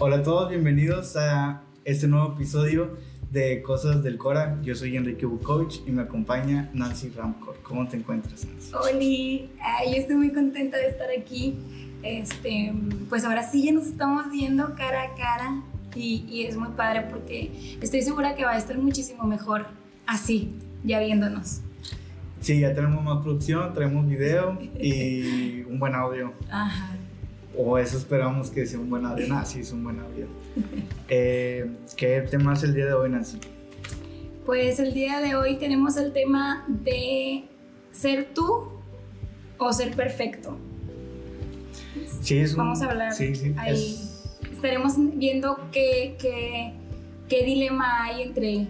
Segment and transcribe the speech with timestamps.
[0.00, 2.96] Hola a todos, bienvenidos a este nuevo episodio
[3.30, 4.58] de Cosas del Cora.
[4.60, 7.58] Yo soy Enrique Bukovic y me acompaña Nancy Ramcor.
[7.62, 8.72] ¿Cómo te encuentras, Nancy?
[8.74, 11.56] Hola, yo estoy muy contenta de estar aquí.
[12.02, 12.74] Este,
[13.08, 15.62] pues ahora sí ya nos estamos viendo cara a cara
[15.94, 19.66] y, y es muy padre porque estoy segura que va a estar muchísimo mejor
[20.06, 21.60] así, ya viéndonos.
[22.40, 26.34] Sí, ya tenemos más producción, traemos video y un buen audio.
[26.50, 26.96] Ajá.
[27.56, 29.26] O eso esperamos que sea un buen audio.
[29.28, 30.26] Nah, sí, es un buen audio.
[31.08, 33.38] Eh, ¿Qué tema es el día de hoy, Nancy?
[34.46, 37.44] Pues el día de hoy tenemos el tema de
[37.92, 38.68] ser tú
[39.58, 40.56] o ser perfecto.
[42.22, 43.54] Sí, es un- Vamos a hablar Sí, sí.
[43.58, 43.74] ahí.
[43.74, 44.10] es-
[44.50, 46.72] Estaremos viendo qué, qué,
[47.28, 48.66] qué dilema hay entre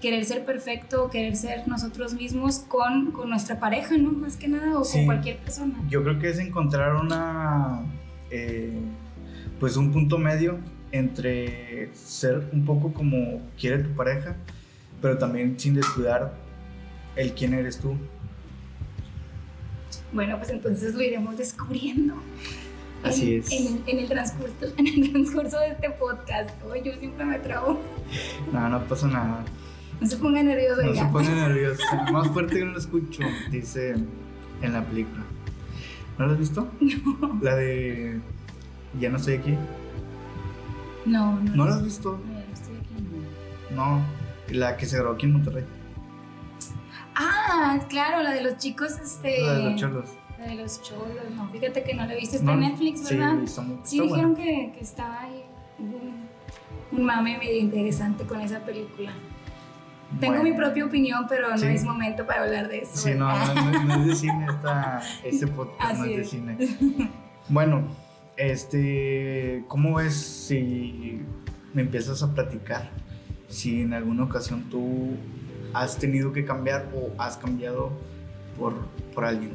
[0.00, 4.12] querer ser perfecto o querer ser nosotros mismos con, con nuestra pareja, ¿no?
[4.12, 4.96] Más que nada, o Sí.
[4.98, 5.74] con cualquier persona.
[5.90, 7.82] Yo creo que es encontrar una,
[8.30, 8.72] eh,
[9.58, 10.58] pues un punto medio
[10.92, 14.36] entre ser un poco como quiere tu pareja,
[15.00, 16.34] pero también sin descuidar
[17.16, 17.96] el quién eres tú.
[20.12, 22.14] Bueno, pues entonces lo iremos descubriendo.
[23.02, 23.52] Así en, es.
[23.52, 26.50] En, el- en el transcurso, en el transcurso de este podcast.
[26.72, 27.80] Ay, yo siempre me trabo.
[28.52, 29.44] No, no pasa nada.
[30.00, 31.82] No se ponga nervioso, No se pone nervioso.
[32.12, 33.94] Más fuerte que no lo escucho, dice
[34.62, 35.24] en la película.
[36.20, 36.68] ¿No lo has visto?
[37.40, 38.20] La de
[39.00, 39.54] Ya no estoy aquí.
[41.06, 41.54] No, no.
[41.56, 42.20] ¿No lo has visto?
[42.26, 42.94] No, ya no estoy aquí,
[43.74, 43.96] no.
[43.98, 44.04] No.
[44.50, 45.64] La que se grabó aquí en Monterrey.
[47.14, 49.40] Ah, claro, la de los chicos, este.
[49.40, 50.10] La de los cholos.
[50.38, 53.16] La de los cholos, no, fíjate que no la viste, está No, en Netflix, sí,
[53.16, 53.42] ¿verdad?
[53.42, 55.42] está muy- Sí, está dijeron que, que estaba ahí
[55.78, 59.10] un, un mame medio interesante con esa película.
[60.18, 60.42] Tengo Bueno.
[60.50, 61.66] mi propia opinión, pero no Sí.
[61.66, 62.96] es momento para hablar de eso.
[62.96, 66.22] Sí, no, no, no- no es de cine esta, este podcast, no Así es de
[66.22, 66.30] es.
[66.30, 67.10] cine.
[67.48, 67.82] Bueno,
[68.36, 71.20] este, ¿cómo ves si
[71.74, 72.90] me empiezas a platicar?
[73.48, 75.10] Si en alguna ocasión tú
[75.74, 77.90] has tenido que cambiar o has cambiado
[78.58, 78.74] por,
[79.14, 79.52] por alguien.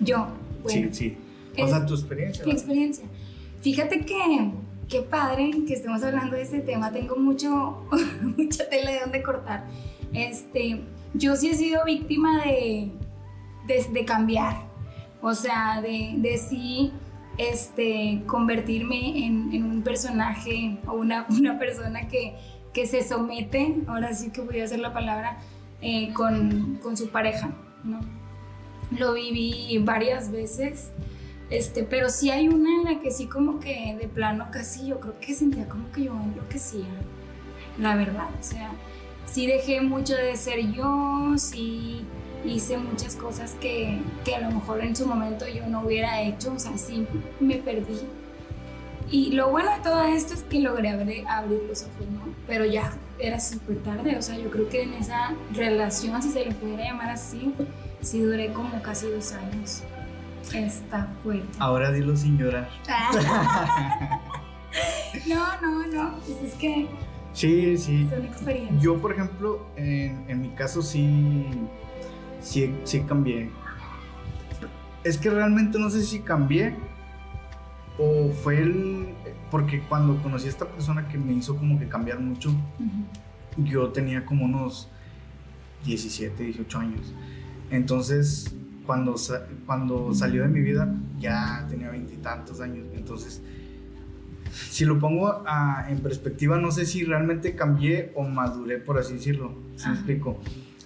[0.00, 0.28] Yo,
[0.62, 1.16] bueno, sí,
[1.56, 1.62] sí.
[1.62, 2.44] O sea, tu experiencia.
[2.44, 2.58] mi ¿no?
[2.58, 3.04] experiencia.
[3.60, 4.50] Fíjate que,
[4.88, 6.92] qué padre que estemos hablando de ese tema.
[6.92, 7.86] Tengo mucho,
[8.36, 9.64] mucha tela de dónde cortar.
[10.12, 10.82] Este,
[11.14, 12.90] yo sí he sido víctima de,
[13.66, 14.56] de, de cambiar.
[15.20, 16.92] O sea, de, de sí
[17.38, 22.36] este, convertirme en, en un personaje o una, una persona que,
[22.72, 25.38] que se somete, ahora sí que voy a hacer la palabra,
[25.80, 27.50] eh, con, con su pareja,
[27.82, 28.00] ¿no?
[28.98, 30.92] Lo viví varias veces,
[31.56, 35.00] este, pero sí hay una en la que sí como que de plano casi yo
[35.00, 36.88] creo que sentía como que yo enloquecía,
[37.78, 38.72] la verdad, o sea,
[39.26, 42.04] sí dejé mucho de ser yo, sí
[42.44, 46.52] hice muchas cosas que, que a lo mejor en su momento yo no hubiera hecho,
[46.52, 47.06] o sea, sí
[47.40, 48.00] me perdí.
[49.10, 52.34] Y lo bueno de todo esto es que logré abrir, abrir los ojos, ¿no?
[52.46, 56.44] Pero ya era súper tarde, o sea, yo creo que en esa relación, si se
[56.44, 57.54] le pudiera llamar así,
[58.00, 59.82] sí duré como casi dos años.
[60.52, 61.48] Está fuerte.
[61.58, 62.68] Ahora dilo sin llorar.
[65.26, 66.88] no, no, no, pues es que
[67.32, 68.08] Sí, sí.
[68.08, 68.82] son experiencias.
[68.82, 71.46] Yo, por ejemplo, en, en mi caso sí,
[72.40, 73.50] sí, sí cambié.
[75.02, 76.76] Es que realmente no sé si cambié
[77.98, 79.08] o fue el...
[79.50, 82.52] Porque cuando conocí a esta persona que me hizo como que cambiar mucho,
[83.56, 84.88] yo tenía como unos
[85.84, 87.14] 17, 18 años.
[87.70, 88.54] Entonces,
[88.86, 89.14] cuando,
[89.66, 92.86] cuando salió de mi vida, ya tenía veintitantos años.
[92.94, 93.42] Entonces,
[94.70, 99.14] si lo pongo a- en perspectiva, no sé si realmente cambié o maduré, por así
[99.14, 99.54] decirlo.
[99.76, 100.38] ¿Sí me explico?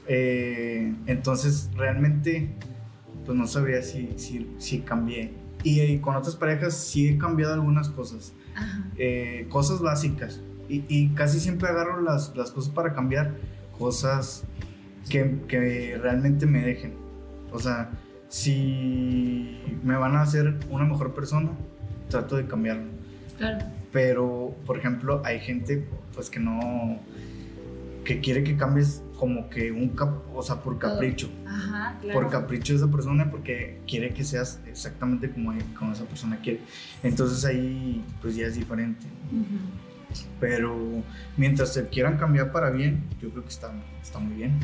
[0.07, 2.51] Eh, entonces, realmente,
[3.27, 5.33] pues no sabría si, si, si cambié.
[5.65, 8.33] Y, eh, con otras parejas sí he cambiado algunas cosas
[8.97, 10.41] eh, cosas básicas.
[10.69, 13.35] Y, y casi siempre agarro las, las cosas para cambiar,
[13.79, 14.45] cosas
[15.09, 16.93] que, que realmente me dejen.
[17.53, 17.91] O sea,
[18.29, 21.51] si me van a hacer una mejor persona,
[22.09, 22.91] trato de cambiarlo.
[23.37, 23.65] Claro.
[23.93, 26.99] Pero, por ejemplo, hay gente pues que no,
[28.05, 31.29] que quiere que cambies como que un cap, o sea, por capricho.
[31.47, 32.21] Ajá, claro.
[32.21, 36.61] Por capricho de esa persona porque quiere que seas exactamente como, como esa persona quiere.
[37.03, 39.07] Entonces ahí pues ya es diferente.
[39.31, 40.19] Ujú.
[40.41, 41.03] Pero
[41.37, 43.73] mientras se quieran cambiar para bien, yo creo que está,
[44.03, 44.59] está muy bien.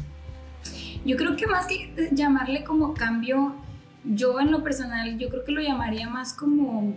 [1.05, 3.55] Yo creo que más que llamarle como cambio,
[4.05, 6.95] yo en lo personal, yo creo que lo llamaría más como,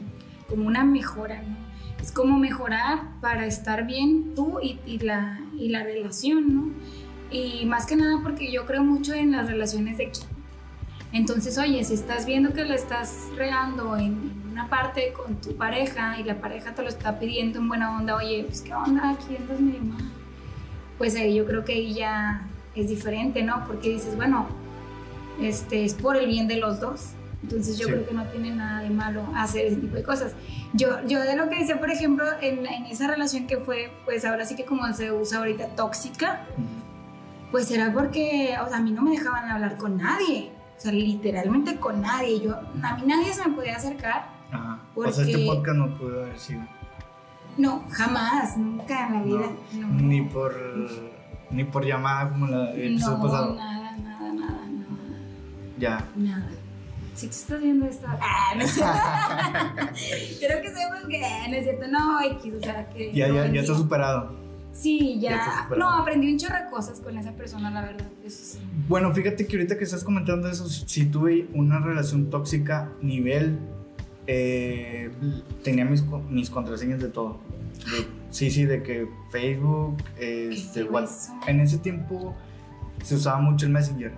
[0.47, 1.41] como una mejora.
[2.01, 6.75] Es como mejorar para estar bien tú y, la, y la relación.
[7.31, 10.27] Y más que nada porque yo creo mucho en las relaciones de equipo.
[11.11, 15.55] Entonces, oye, si estás viendo que la estás regando en, en una parte con tu
[15.55, 19.11] pareja y la pareja te lo está pidiendo en buena onda, oye, pues qué onda,
[19.11, 20.03] aquí andas medio mal.
[20.97, 22.47] Pues ahí yo creo que ahí ya
[22.81, 23.63] es diferente, ¿no?
[23.67, 24.47] Porque dices, bueno,
[25.41, 27.11] este es por el bien de los dos.
[27.43, 27.93] Entonces yo Sí.
[27.93, 30.33] creo que no tiene nada de malo hacer ese tipo de cosas.
[30.73, 34.25] Yo, yo de lo que decía, por ejemplo, en, en esa relación que fue, pues
[34.25, 36.41] ahora sí que como se usa ahorita, tóxica,
[37.51, 40.51] pues era porque, o sea, a mí no me dejaban hablar con nadie.
[40.77, 42.41] O sea, literalmente con nadie.
[42.41, 44.27] Yo, a mí nadie se me podía acercar.
[44.51, 44.79] Ajá.
[44.95, 46.61] O sea, este podcast no pudo haber sido.
[47.57, 49.45] No, jamás, nunca en la vida.
[49.73, 50.53] No, Ni por
[51.51, 53.55] ni por llamada como la el episodio no, pasado.
[53.55, 55.19] nada, nada, nada, nada.
[55.79, 56.05] Ya.
[56.15, 56.49] Nada.
[57.13, 58.93] Si tú estás viendo esto, ah, no es cierto.
[60.39, 63.11] Creo que sepas que no es cierto, no, X, o sea, que.
[63.13, 64.35] Ya, no, ya, ya está superado.
[64.71, 65.67] Sí, ya.
[65.75, 68.05] No, aprendí un chorro de cosas con esa persona, la verdad.
[68.23, 68.59] Eso sí.
[68.87, 73.57] Bueno, fíjate que ahorita que estás comentando eso, si tuve una relación tóxica, nivel.
[74.27, 75.09] eh,
[75.63, 77.39] tenía mis, mis contraseñas de todo.
[77.91, 81.31] De- sí, sí, de que Facebook, este, feo What- eso.
[81.47, 82.35] En ese tiempo
[83.03, 84.11] se usaba mucho el Messenger.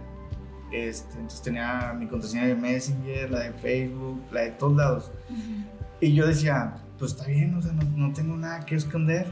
[0.72, 5.12] Este, entonces tenía mi contraseña de Messenger, la de Facebook, la de todos lados.
[6.00, 9.28] Y yo decía, pues está bien, o sea, no, no tengo nada que esconder.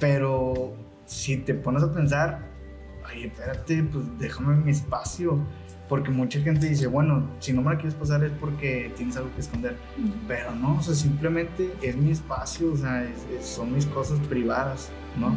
[0.00, 0.74] Pero
[1.06, 2.40] si te pones a pensar,
[3.08, 5.38] oye, espérate, pues déjame mi espacio.
[5.88, 9.30] Porque mucha gente dice, bueno, si no me la quieres pasar es porque tienes algo
[9.34, 9.76] que esconder.
[10.26, 14.18] Pero no, o sea, simplemente es mi espacio, o sea, es- es- son mis cosas
[14.20, 15.34] privadas, ¿no?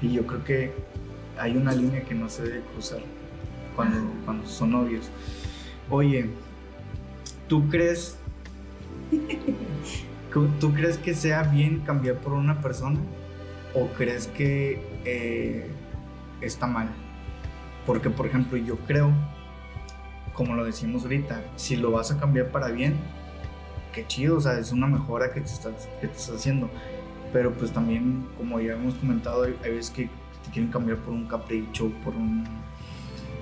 [0.00, 0.72] Y yo creo que
[1.38, 3.00] hay una línea que no se debe cruzar
[3.74, 5.10] cuando, cuando son novios.
[5.90, 6.26] Oye,
[7.48, 8.16] ¿tú crees,
[10.60, 12.98] ¿tú crees que sea bien cambiar por una persona
[13.74, 15.66] o crees que eh,
[16.40, 16.88] está mal?
[17.86, 19.10] Porque, por ejemplo, yo creo,
[20.34, 22.96] como lo decimos ahorita, si lo vas a cambiar para bien,
[23.92, 26.70] qué chido, o sea, es una mejora que te estás, que te estás haciendo.
[27.32, 30.04] Pero pues también, como ya hemos comentado, hay, veces que
[30.44, 32.44] te quieren cambiar por un capricho, por un...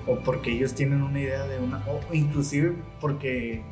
[0.07, 1.79] O porque ellos tienen una idea de una...
[1.87, 3.63] O inclusive porque...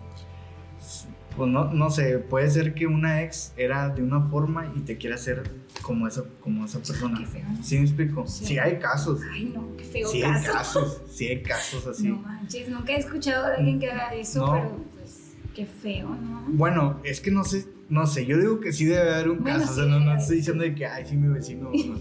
[1.36, 4.96] Pues no, no sé, puede ser que una ex era de una forma y te
[4.96, 5.48] quiere hacer
[5.88, 7.18] como esa, como esa persona.
[7.18, 7.44] Qué feo.
[7.62, 8.26] ¿Sí me explico?
[8.26, 8.44] Sí.
[8.44, 9.20] Sí, hay casos.
[9.32, 10.52] Ay, no, qué feo Sí hay caso.
[10.52, 11.02] casos.
[11.10, 12.08] Sí hay casos así.
[12.08, 14.52] No manches, nunca he escuchado de alguien que haga eso, No.
[14.52, 16.44] pero pues qué feo, ¿no?
[16.48, 19.58] Bueno, es que no sé, no sé, yo digo que sí debe haber un Bueno,
[19.60, 21.98] caso, o sea, no, no estoy diciendo de que, ay, sí, mi vecino, no.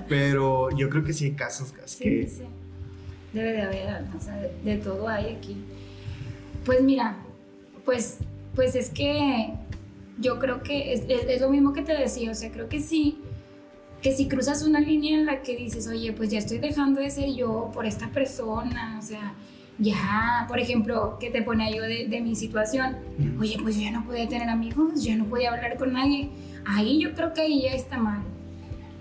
[0.08, 2.28] pero yo creo que sí hay casos casos Sí, que...
[2.28, 2.42] sí.
[3.32, 5.56] Debe de haber, o sea, de, de todo hay aquí.
[6.64, 7.16] Pues mira,
[7.84, 8.18] pues,
[8.54, 9.54] pues es que
[10.18, 12.80] yo creo que es, es- es lo mismo que te decía, o sea, creo que
[12.80, 13.18] sí,
[14.02, 17.10] que si cruzas una línea en la que dices, oye, pues ya estoy dejando de
[17.10, 19.34] ser yo por esta persona, o sea,
[19.78, 22.96] ya, por ejemplo, que te ponía yo de, de mi situación,
[23.40, 26.30] oye, pues yo ya no podía tener amigos, ya no podía hablar con nadie,
[26.66, 28.22] ahí yo creo que ahí ya está mal.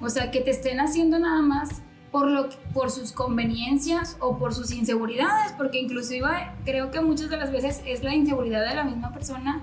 [0.01, 1.81] O sea, que te estén haciendo nada más
[2.12, 6.27] por, lo, por sus conveniencias o por sus inseguridades, porque inclusive
[6.65, 9.62] creo que muchas de las veces es la inseguridad de la misma persona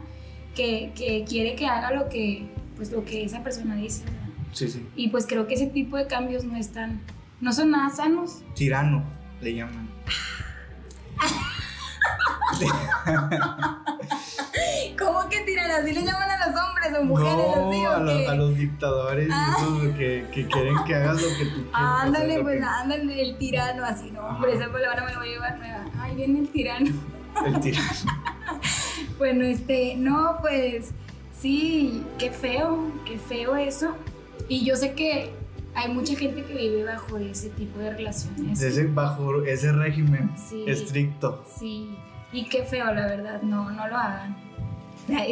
[0.61, 2.47] que, que quiere que haga lo que,
[2.77, 4.03] pues, lo que esa persona dice.
[4.53, 4.87] Sí, sí.
[4.97, 7.01] Y pues creo que ese tipo de cambios no están,
[7.41, 8.43] no son nada sanos.
[8.55, 9.03] Tirano,
[9.41, 9.89] le llaman.
[14.99, 17.99] ¿Cómo que tiran así le llaman a los hombres o mujeres así no, o a,
[18.01, 18.29] lo- qué?
[18.29, 19.55] a los dictadores Ah.
[19.57, 21.71] esos que, que quieren que hagas lo que tú quieres.
[21.73, 25.33] Ándale, pues que- ándale, el tirano así, no, hombre, esa palabra me la voy a
[25.33, 25.85] llevar nueva.
[26.01, 26.91] Ay, viene el tirano.
[27.47, 27.89] El tirano.
[29.19, 30.93] Bueno, este, no, pues
[31.39, 33.95] sí, qué feo, qué feo eso.
[34.49, 35.31] Y yo sé que
[35.75, 38.63] hay mucha gente que vive bajo ese tipo de relaciones.
[38.63, 40.65] Ese, bajo ese régimen Sí.
[40.67, 41.45] estricto.
[41.59, 41.95] Sí,
[42.33, 44.37] y qué feo, la verdad, no, no lo hagan.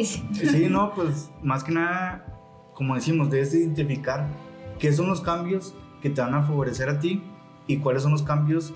[0.03, 0.67] Sí.
[0.69, 2.25] No, pues más que nada,
[2.75, 4.27] como decimos, debes de identificar
[4.77, 7.23] qué son los cambios que te van a favorecer a ti
[7.65, 8.71] y cuáles son los cambios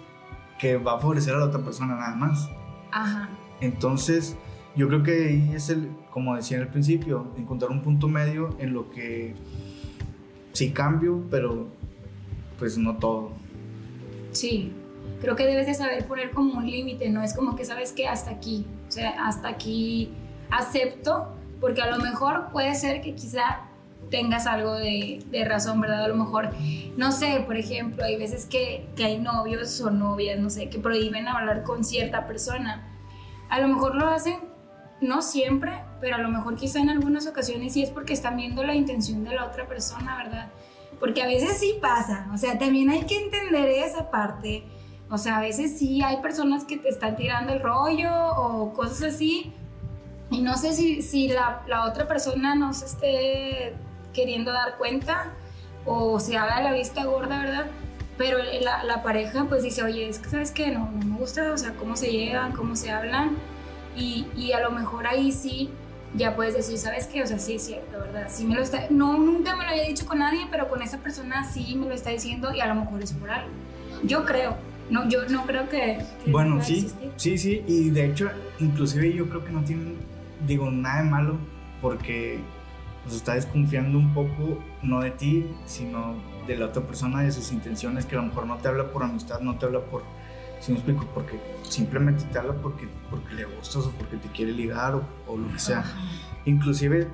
[0.58, 2.50] que va a favorecer a la otra persona nada más.
[2.94, 4.36] Ajá, Entonces,
[4.76, 8.56] yo creo que ahí es el, como decía en el principio, encontrar un punto medio
[8.60, 9.36] en lo que
[10.54, 11.68] sí cambio, pero
[12.60, 13.32] pues no todo.
[14.32, 14.72] sí.
[15.22, 18.10] Creo que debes de saber poner como un límite, no es como que sabes que
[18.10, 20.10] hasta aquí, o sea, hasta aquí
[20.52, 21.30] acepto,
[21.62, 23.62] porque a lo mejor puede ser que quizá
[24.10, 26.06] tengas algo de, de razón, ¿verdad?
[26.06, 26.52] A lo mejor,
[26.98, 30.80] no sé, por ejemplo, hay veces que, que hay novios o novias, no sé, que
[30.80, 32.88] prohíben hablar con cierta persona.
[33.50, 34.40] A lo mejor lo hacen,
[35.02, 38.64] no siempre, pero a lo mejor quizá en algunas ocasiones sí es porque están viendo
[38.64, 40.50] la intención de la otra persona, ¿verdad?
[41.00, 44.64] Porque a veces sí pasa, o sea, también hay que entender esa parte.
[45.10, 49.14] O sea, a veces sí hay personas que te están tirando el rollo o cosas
[49.14, 49.54] así.
[50.32, 53.76] Y no sé si, si la, la otra persona no se esté
[54.14, 55.34] queriendo dar cuenta
[55.86, 57.66] o se haga la vista gorda, ¿verdad?
[58.18, 61.52] Pero la, la, pareja pues dice, oye, es que sabes que no, no me gusta,
[61.52, 63.32] o sea, cómo se llevan, cómo se hablan.
[63.96, 65.70] Y, y, a lo mejor ahí sí
[66.16, 67.24] ya puedes decir, ¿sabes qué?
[67.24, 68.28] O sea, sí es cierto, ¿verdad?
[68.30, 71.00] Sí me lo está, no, nunca me lo había dicho con nadie, pero con esa
[71.00, 73.50] persona sí me lo está diciendo y a lo mejor es por algo.
[74.04, 74.58] Yo creo,
[74.90, 76.00] no, yo no creo que...
[76.28, 78.30] bueno, sí, sí, sí, y de hecho,
[78.60, 79.98] inclusive yo creo que no tienen,
[80.46, 81.38] digo, nada de malo,
[81.82, 82.40] porque
[83.04, 86.16] pues, está desconfiando un poco, no de ti, sino
[86.48, 89.04] de la otra persona, de sus intenciones, que a lo mejor no te habla por
[89.04, 90.04] amistad, no te habla por
[90.64, 91.06] si me explico?
[91.14, 94.96] Porque simplemente te habla porque, porque le gustas o porque te quiere ligar
[95.28, 95.84] o, lo que sea.
[96.46, 97.10] Inclusive,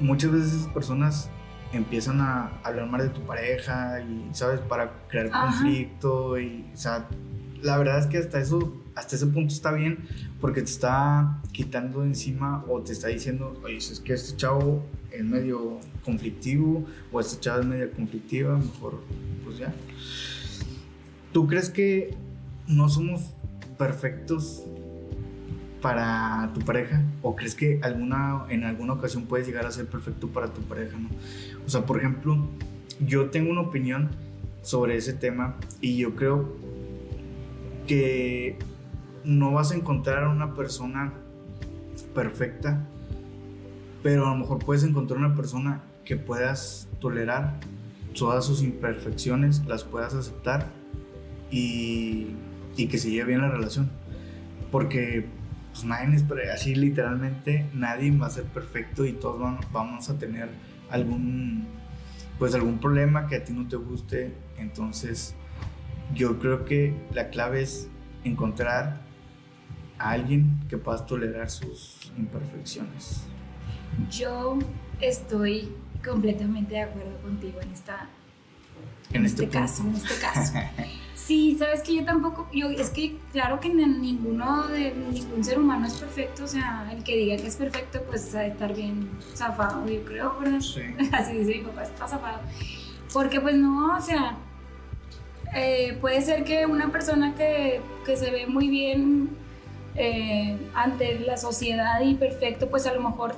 [0.00, 1.30] muchas veces esas personas
[1.72, 4.58] empiezan a hablar mal de tu pareja y, ¿sabes?
[4.60, 7.06] Para crear conflicto y, o sea,
[7.62, 10.08] la verdad es que hasta eso, hasta ese punto está bien
[10.40, 14.84] porque te está quitando de encima o te está diciendo, oye, es que este chavo
[15.14, 19.00] es medio conflictivo o esta chava es medio conflictiva, mejor,
[19.44, 19.72] pues ya.
[21.32, 22.14] ¿Tú crees que
[22.66, 23.34] no somos
[23.78, 24.64] perfectos
[25.80, 27.02] para tu pareja?
[27.22, 30.96] ¿O crees que alguna, en alguna ocasión puedes llegar a ser perfecto para tu pareja?
[30.98, 31.08] ¿no?
[31.66, 32.38] O sea, por ejemplo,
[33.00, 34.10] yo tengo una opinión
[34.62, 36.56] sobre ese tema y yo creo
[37.86, 38.56] que
[39.24, 41.12] no vas a encontrar a una persona
[42.14, 42.86] perfecta,
[44.02, 47.58] pero a lo mejor puedes encontrar una persona que puedas tolerar
[48.16, 50.66] todas sus imperfecciones, las puedas aceptar
[51.50, 52.34] y
[52.76, 53.90] que se lleve bien la relación.
[54.70, 55.26] Porque
[55.72, 60.50] pues es así literalmente nadie va a ser perfecto y todos vamos a tener
[60.90, 61.66] algún
[62.38, 64.34] pues algún problema que a ti no te guste.
[64.58, 65.34] Entonces,
[66.14, 67.88] yo creo que la clave es
[68.24, 69.00] encontrar
[69.98, 73.26] a alguien que puedas tolerar sus imperfecciones.
[74.10, 74.58] Yo
[75.00, 78.08] estoy completamente de acuerdo contigo en esta
[79.12, 80.52] en, este, este caso, en este caso.
[81.14, 85.86] Sí, sabes que yo tampoco, yo es que claro que ninguno de ningún ser humano
[85.86, 89.08] es perfecto, o sea, el que diga que es perfecto, pues ha de estar bien
[89.32, 90.60] zafado, yo creo, ¿verdad?
[90.60, 90.80] Sí.
[91.12, 92.40] Así dice mi papá, está zafado.
[93.12, 94.36] Porque pues no, o sea,
[95.54, 99.30] eh, puede ser que una persona que, que se ve muy bien
[99.94, 103.36] eh, ante la sociedad y perfecto, pues a lo mejor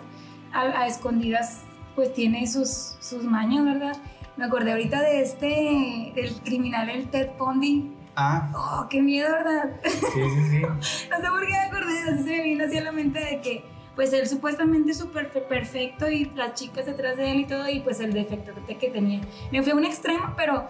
[0.55, 1.63] a, a escondidas
[1.95, 3.97] pues tiene sus, sus maños, ¿verdad?
[4.37, 7.93] Me acordé ahorita de este, del criminal, el Ted Bundy.
[8.17, 8.51] Ah.
[8.55, 9.77] Oh, qué miedo, ¿verdad?
[9.85, 10.61] Sí, sí, sí.
[11.11, 13.41] no sé por qué me acordé, así se me vino así a la mente de
[13.41, 17.81] que, pues él supuestamente súper perfecto y las chicas detrás de él y todo, y
[17.81, 19.21] pues el defecto que tenía.
[19.53, 20.69] Me fui a un extremo, pero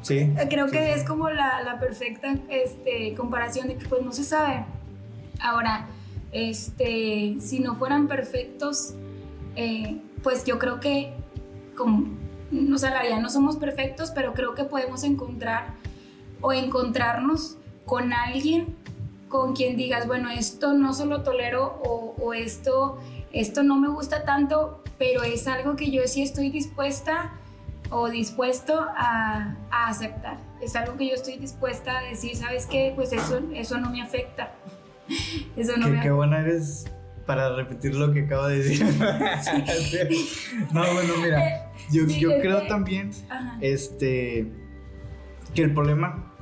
[0.00, 4.24] sí, creo que es como la, la, perfecta este, comparación de que pues no se
[4.24, 4.64] sabe.
[5.38, 5.88] Ahora,
[6.32, 8.94] este, si no fueran perfectos,
[9.56, 11.12] eh, pues yo creo que
[11.76, 12.16] como
[12.72, 15.74] o sea, ya no somos perfectos, pero creo que podemos encontrar
[16.40, 18.76] o encontrarnos con alguien
[19.28, 22.98] con quien digas, bueno, esto no solo tolero o, esto,
[23.32, 27.32] esto no me gusta tanto, pero es algo que yo sí estoy dispuesta
[27.90, 30.38] o dispuesto a, aceptar.
[30.60, 32.92] Es algo que yo estoy dispuesta a decir, ¿sabes qué?
[32.94, 34.52] Pues eso, eso no me afecta.
[35.56, 36.86] Eso no qué, qué buena eres
[37.26, 38.86] para repetir lo que acabo de decir.
[40.72, 43.10] no, bueno, mira, eh, yo, yo creo también
[43.60, 44.46] este,
[45.54, 46.32] que el problema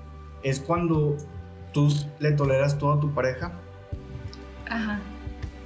[0.43, 1.17] es cuando
[1.73, 3.53] tú le toleras todo a tu pareja,
[4.69, 5.00] Ajá.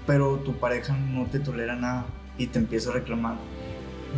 [0.07, 2.07] pero tu pareja no te tolera nada
[2.39, 3.37] y te empieza a reclamar.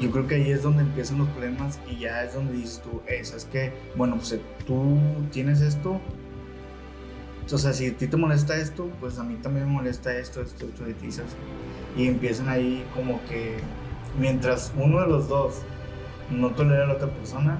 [0.00, 3.02] Yo creo que ahí es donde empiezan los problemas y ya es donde dices tú,
[3.08, 4.98] eso es que, bueno, pues tú
[5.32, 6.00] tienes esto,
[7.52, 10.40] o sea, si a ti te molesta esto, pues a mí también me molesta esto,
[10.40, 11.32] esto, esto de ti, ¿sabes?
[11.96, 13.58] Y empiezan ahí como que
[14.18, 15.62] mientras uno de los dos
[16.30, 17.58] no tolera a la otra persona,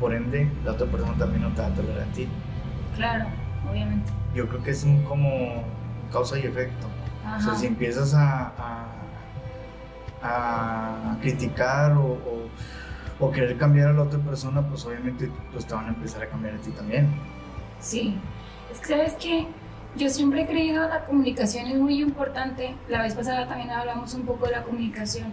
[0.00, 2.28] por ende, la otra persona también no te va a tolerar a ti.
[2.96, 3.26] Claro,
[3.70, 4.10] obviamente.
[4.34, 5.64] Yo creo que es un como
[6.12, 6.86] causa y efecto.
[7.36, 8.52] O sea, si empiezas a,
[10.22, 12.48] a, criticar o, o,
[13.20, 16.28] o, querer cambiar a la otra persona, pues obviamente pues te van a empezar a
[16.28, 17.08] cambiar a ti también.
[17.80, 18.16] Sí,
[18.82, 19.46] sabes que
[19.96, 22.74] yo siempre he creído que la comunicación es muy importante.
[22.88, 25.32] La vez pasada también hablamos un poco de la comunicación.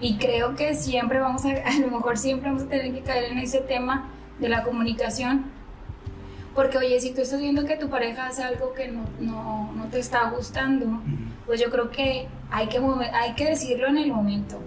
[0.00, 3.32] Y creo que siempre vamos a, a lo mejor siempre vamos a tener que caer
[3.32, 5.46] en ese tema de la comunicación.
[6.54, 9.84] Porque, oye, si tú estás viendo que tu pareja hace algo que no, no, no
[9.86, 11.00] te está gustando,
[11.46, 12.78] pues yo creo que hay que,
[13.12, 14.58] hay que decirlo en el momento.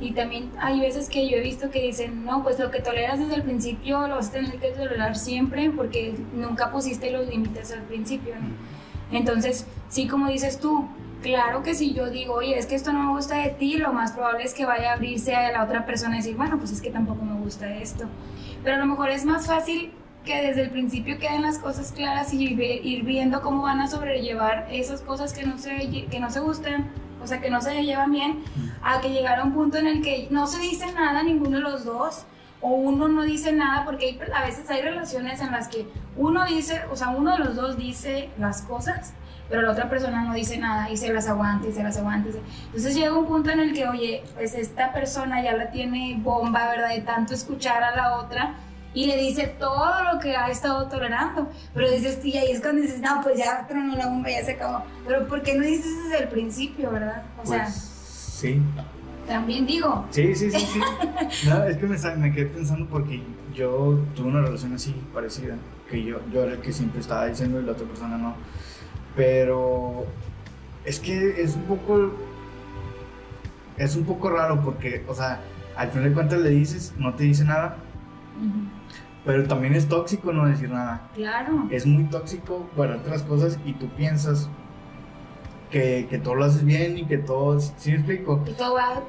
[0.00, 3.18] Y también hay veces que yo he visto que dicen, no, pues lo que toleras
[3.18, 7.72] desde el principio lo vas a tener que tolerar siempre porque nunca pusiste los límites
[7.72, 8.34] al principio.
[9.10, 10.88] Entonces, sí, como dices tú,
[11.22, 13.92] Claro que si yo digo, oye, es que esto no me gusta de ti, lo
[13.92, 16.70] más probable es que vaya a abrirse a la otra persona y decir, bueno, pues
[16.70, 18.04] es que tampoco me gusta esto.
[18.62, 19.92] Pero a lo mejor es más fácil
[20.24, 24.68] que desde el principio queden las cosas claras y ir viendo cómo van a sobrellevar
[24.70, 26.88] esas cosas que no se, que no se gustan,
[27.22, 28.44] o sea, que no se llevan bien,
[28.82, 31.84] a que llegara un punto en el que no se dice nada ninguno de los
[31.84, 32.24] dos
[32.60, 36.82] o uno no dice nada, porque a veces hay relaciones en las que uno dice,
[36.90, 39.14] o sea, uno de los dos dice las cosas
[39.48, 42.30] pero la otra persona no dice nada y se las aguanta y se las aguanta.
[42.66, 46.68] Entonces llega un punto en el que, oye, pues esta persona ya la tiene bomba,
[46.68, 46.90] ¿verdad?
[46.90, 48.54] De tanto escuchar a la otra
[48.98, 51.48] y le dice todo lo que ha estado tolerando.
[51.72, 54.54] Pero dices, y ahí es cuando dices, no, pues ya tronó la bomba, ya se
[54.54, 54.82] acabó.
[55.06, 57.22] Pero ¿por qué no dices desde el principio, verdad?
[57.40, 58.60] O sea, pues, sí.
[59.28, 60.04] También digo.
[60.10, 60.80] Sí, sí, sí, sí.
[61.48, 63.22] no, es que me, me, quedé pensando porque
[63.54, 65.54] yo tuve una relación así parecida,
[65.88, 68.34] que yo, yo era el que siempre estaba diciendo y la otra persona no.
[69.14, 70.06] Pero
[70.84, 72.16] es que es un poco.
[73.76, 75.40] Es un poco raro porque, o sea,
[75.76, 77.76] al final de cuentas le dices, no te dice nada.
[79.28, 81.02] Pero también es tóxico no decir nada.
[81.14, 81.68] Claro.
[81.70, 84.48] Es muy tóxico para otras cosas y tú piensas
[85.70, 87.60] que, que todo lo haces bien y que todo.
[87.60, 88.42] ¿Sí me explico?
[88.46, 89.02] Y todo va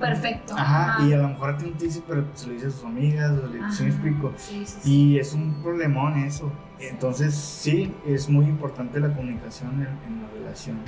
[0.00, 0.54] perfecto.
[0.56, 2.70] Ajá, y a lo mejor a ti no te dice, pero se lo dice a
[2.70, 4.32] sus amigas, o ¿sí me explico?
[4.38, 4.90] Sí, sí, sí.
[4.90, 6.50] Y es un problemón eso.
[6.80, 10.78] Entonces, sí, es muy importante la comunicación en, la relación.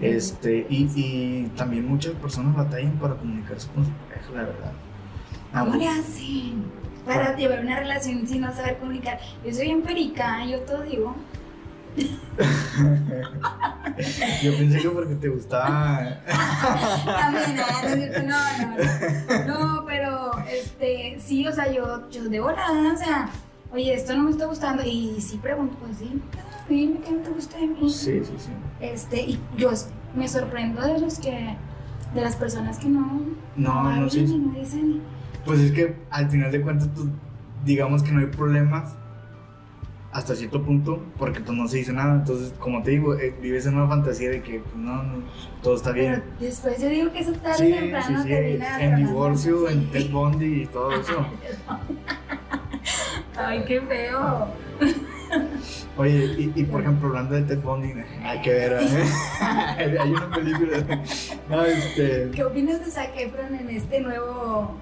[0.00, 4.72] Este, y, y, también muchas personas batallan para comunicarse con su pareja, la verdad.
[5.52, 6.86] ¿Cómo le hacen?
[7.06, 9.20] Para llevar una relación sin no saber comunicar.
[9.44, 11.14] Yo soy bien perica, yo todo digo.
[14.42, 16.18] Yo pensé que porque te gustaba.
[17.06, 17.64] También, no,
[18.26, 19.48] no, no,
[19.78, 23.30] no, pero este, sí, o sea, yo, yo de volada, o sea,
[23.72, 24.82] oye, esto no me está gustando.
[24.84, 26.20] Y sí pregunto, pues sí,
[26.68, 27.90] dime qué no te gusta de mí.
[27.90, 28.50] Sí, sí, sí.
[28.80, 29.70] Este, y yo
[30.14, 31.56] me sorprendo de los que,
[32.14, 33.22] de las personas que no,
[33.56, 34.22] no, no, no, sí.
[34.22, 35.00] no dicen.
[35.46, 37.06] Pues es que al final de cuentas, pues,
[37.64, 38.96] digamos que no hay problemas
[40.12, 42.14] hasta cierto punto, porque pues no se dice nada.
[42.14, 45.02] Entonces, como te digo, eh, vives en una fantasía de que pues, no,
[45.62, 46.22] todo está bien.
[46.38, 48.58] Pero después yo digo que eso tarde sí, temprano sí, sí.
[48.80, 51.26] En divorcio, en Ted Bundy y todo eso.
[53.36, 54.48] Ay, qué feo.
[55.98, 57.92] Oye, y, por ejemplo, hablando de Ted Bundy,
[58.22, 59.04] hay que ver, ¿eh?
[60.00, 60.78] hay una película.
[61.48, 62.30] No, este...
[62.34, 64.76] ¿Qué opinas de Zac Efron en este nuevo.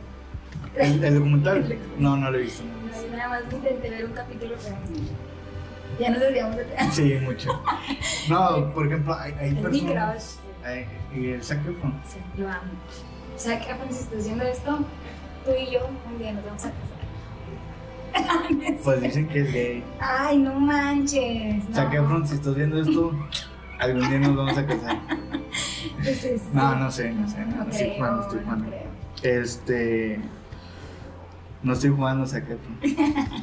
[0.79, 1.79] ¿El, documental?
[1.99, 2.65] No, no lo he visto.
[2.65, 4.77] No, nada más intenté ver un capítulo, pero.
[6.01, 6.91] Ya nos desviamos de tema.
[6.91, 7.63] Sí, mucho.
[8.29, 10.41] No, por ejemplo, hay, hay personas.
[11.15, 12.01] ¿Y el Zac Efron?
[12.07, 12.73] Sí, lo amo.
[13.39, 14.79] Zac Efron, si estás haciendo esto,
[15.45, 16.95] tú y yo un día nos vamos a casar.
[18.85, 19.85] Pues dicen que es gay.
[20.01, 21.69] Ay, no manches.
[21.69, 21.93] No.
[21.93, 23.13] Efron, si estás viendo esto,
[23.79, 24.99] algún día nos vamos a casar.
[26.03, 27.45] Pues no, no sé, no sé.
[27.47, 28.73] No, estoy jugando, estoy jugando.
[29.23, 30.21] este.
[31.65, 32.59] No estoy jugando Efron.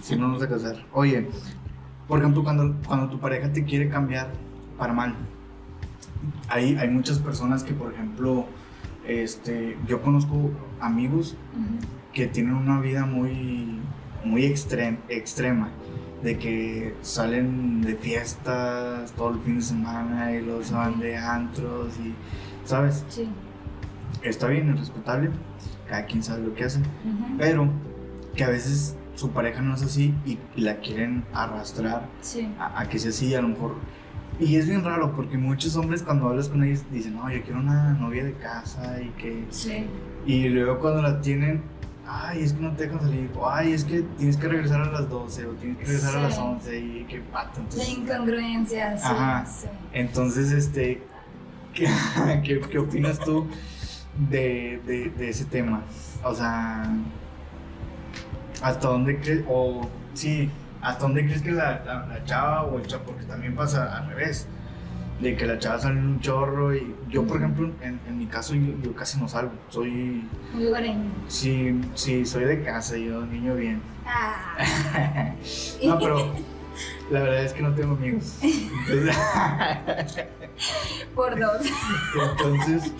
[0.01, 0.85] si no nos vamos a casar.
[0.93, 1.27] Oye,
[2.07, 4.31] por ejemplo, cuando, cuando tu pareja te quiere cambiar
[4.77, 5.15] para mal,
[6.47, 8.45] hay, hay muchas personas que, por ejemplo,
[9.07, 11.35] este, yo conozco amigos
[12.13, 13.79] que tienen una vida muy
[14.23, 15.69] muy extrema,
[16.23, 21.93] de que salen de fiestas todo el fin de semana y los van de antros
[21.97, 22.13] y,
[22.67, 23.03] ¿sabes?
[23.09, 23.27] Sí.
[24.21, 25.31] Está bien, es respetable,
[25.87, 26.79] cada quien sabe lo que hace,
[27.39, 27.67] pero
[28.35, 32.07] que a veces su pareja no es así y, la quieren arrastrar
[32.59, 33.75] a, que sea así, a lo mejor.
[34.39, 37.59] Y es bien raro porque muchos hombres cuando hablas con ellos dicen, no, yo quiero
[37.59, 39.45] una novia de casa y que...
[39.49, 39.85] Sí.
[40.25, 41.61] Y luego cuando la tienen,
[42.07, 44.91] ay, es que no te dejan salir, o ay, es que tienes que regresar a
[44.91, 47.59] las 12 o tienes que regresar a las 11 y qué pato.
[47.59, 49.45] Entonces, La incongruencia, sí, Ajá.
[49.93, 51.03] Entonces, este,
[51.73, 53.47] ¿qué, ¿qué, opinas tú
[54.29, 55.83] de, de, de, ese tema?
[56.23, 56.91] O sea,
[58.61, 60.49] ¿hasta dónde crees, o sí,
[60.81, 64.07] hasta dónde crees que la, la, la chava o el chavo, porque también pasa al
[64.09, 64.47] revés?
[65.21, 68.25] de que la chava sale en un chorro y yo por ejemplo en, en mi
[68.25, 73.55] caso yo, casi no salgo soy muy hogareño sí sí soy de casa yo niño
[73.55, 75.35] bien ah.
[75.83, 76.33] no pero
[77.11, 78.39] la verdad es que no tengo amigos
[81.15, 81.61] por dos
[82.15, 82.91] entonces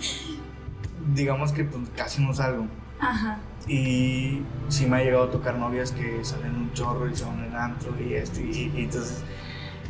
[1.14, 2.66] digamos que pues casi no salgo
[3.02, 3.38] Ajá.
[3.66, 7.24] y sí me ha llegado a tocar novias que salen en un chorro y se
[7.24, 9.24] van en antro y esto y entonces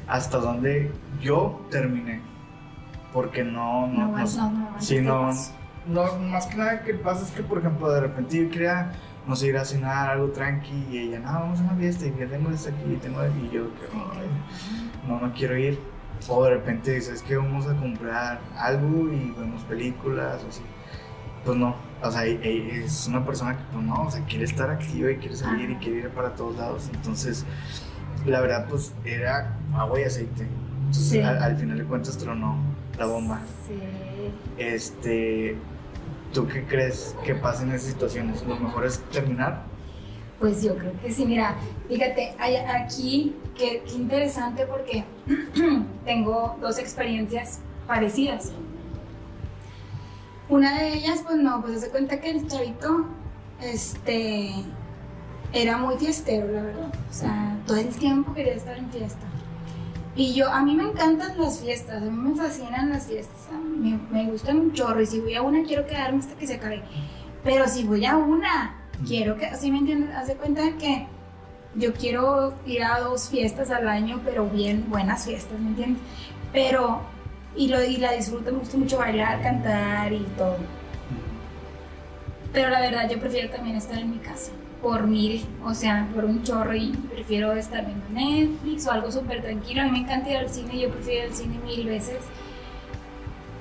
[0.07, 2.21] hasta donde yo terminé.
[3.13, 4.51] Porque no, no, no, no,
[5.03, 5.33] no,
[5.87, 8.93] no, más que nada que pasa es que, por ejemplo, de repente yo quería,
[9.27, 12.15] no sé, ir a cenar algo tranqui y ella, no, vamos a una fiesta y
[12.19, 13.89] ya tengo esto aquí y tengo y yo, que,
[15.07, 15.79] no, no quiero ir.
[16.29, 20.63] O de repente dices que vamos a comprar algo y vemos películas o así.
[21.45, 25.11] Pues no, o sea, es una persona que pues no, o sea, quiere estar activa
[25.11, 26.91] y quiere salir y quiere ir para todos lados.
[26.93, 27.45] Entonces,
[28.27, 30.43] la verdad, pues era agua y aceite.
[30.87, 31.21] Entonces, Sí.
[31.21, 32.57] al, al final de cuentas tronó
[32.99, 33.41] la bomba.
[33.67, 33.75] Sí.
[34.59, 35.57] Este,
[36.33, 38.45] ¿tú qué crees que pasa en esas situaciones?
[38.47, 39.63] ¿Lo mejor es terminar?
[40.39, 41.55] Pues yo creo que sí, mira,
[41.89, 45.05] fíjate, hay aquí, qué, qué interesante porque
[46.05, 48.53] tengo dos experiencias parecidas.
[50.49, 53.07] Una de ellas, pues no, pues se cuenta que el chavito,
[53.61, 54.53] este,
[55.53, 56.93] era muy fiestero, la verdad.
[57.11, 59.27] O sea, todo el tiempo quería estar en fiesta.
[60.15, 63.99] Y yo, a mí me encantan las fiestas, a mí me fascinan las fiestas, me,
[64.11, 66.83] me gustan un chorro y si voy a una quiero quedarme hasta que se acabe.
[67.43, 68.77] Pero si voy a una,
[69.07, 70.15] quiero que, ¿sí me entiendes?
[70.15, 71.07] Haz de cuenta que
[71.75, 76.03] yo quiero ir a dos fiestas al año, pero bien buenas fiestas, ¿me entiendes?
[76.53, 77.01] Pero,
[77.57, 80.57] y, lo, y la disfruto, me gusta mucho bailar, cantar y todo.
[82.53, 86.25] Pero la verdad, yo prefiero también estar en mi casa, por mil, o sea, por
[86.25, 89.83] un chorro y prefiero estar viendo Netflix o algo súper tranquilo.
[89.83, 92.19] A mí me encanta ir al cine, yo prefiero ir al cine mil veces,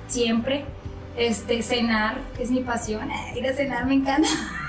[0.08, 0.64] siempre.
[1.16, 4.28] Este, cenar, que es mi pasión, ir a cenar me encanta.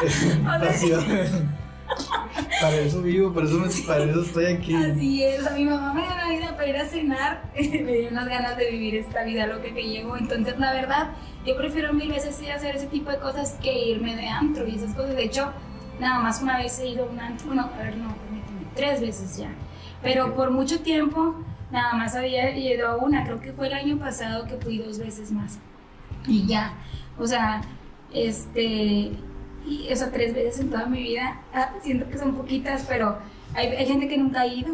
[0.44, 1.02] Pasión.
[2.60, 4.74] para eso vivo, por eso, me, para eso estoy aquí.
[4.74, 8.08] Así es, a mi mamá me dio la vida para ir a cenar, me dio
[8.10, 11.10] unas ganas de vivir esta vida loca que llevo, entonces la verdad,
[11.46, 14.66] yo prefiero mil veces ir a hacer ese tipo de cosas que irme de antro
[14.66, 15.52] y esas cosas, de hecho,
[16.00, 18.14] nada más una vez he ido a un antro, bueno, a ver, no,
[18.74, 19.50] tres veces ya,
[20.02, 21.36] pero por mucho tiempo
[21.70, 24.98] nada más había ido a una, creo que fue el año pasado que fui dos
[24.98, 25.58] veces más,
[26.26, 26.74] y ya,
[27.18, 27.62] o sea,
[28.12, 29.12] este,
[29.68, 31.40] y, o sea, tres veces en toda mi vida.
[31.54, 33.18] Ah, siento que son poquitas, pero
[33.54, 34.72] hay, hay gente que nunca ha ido.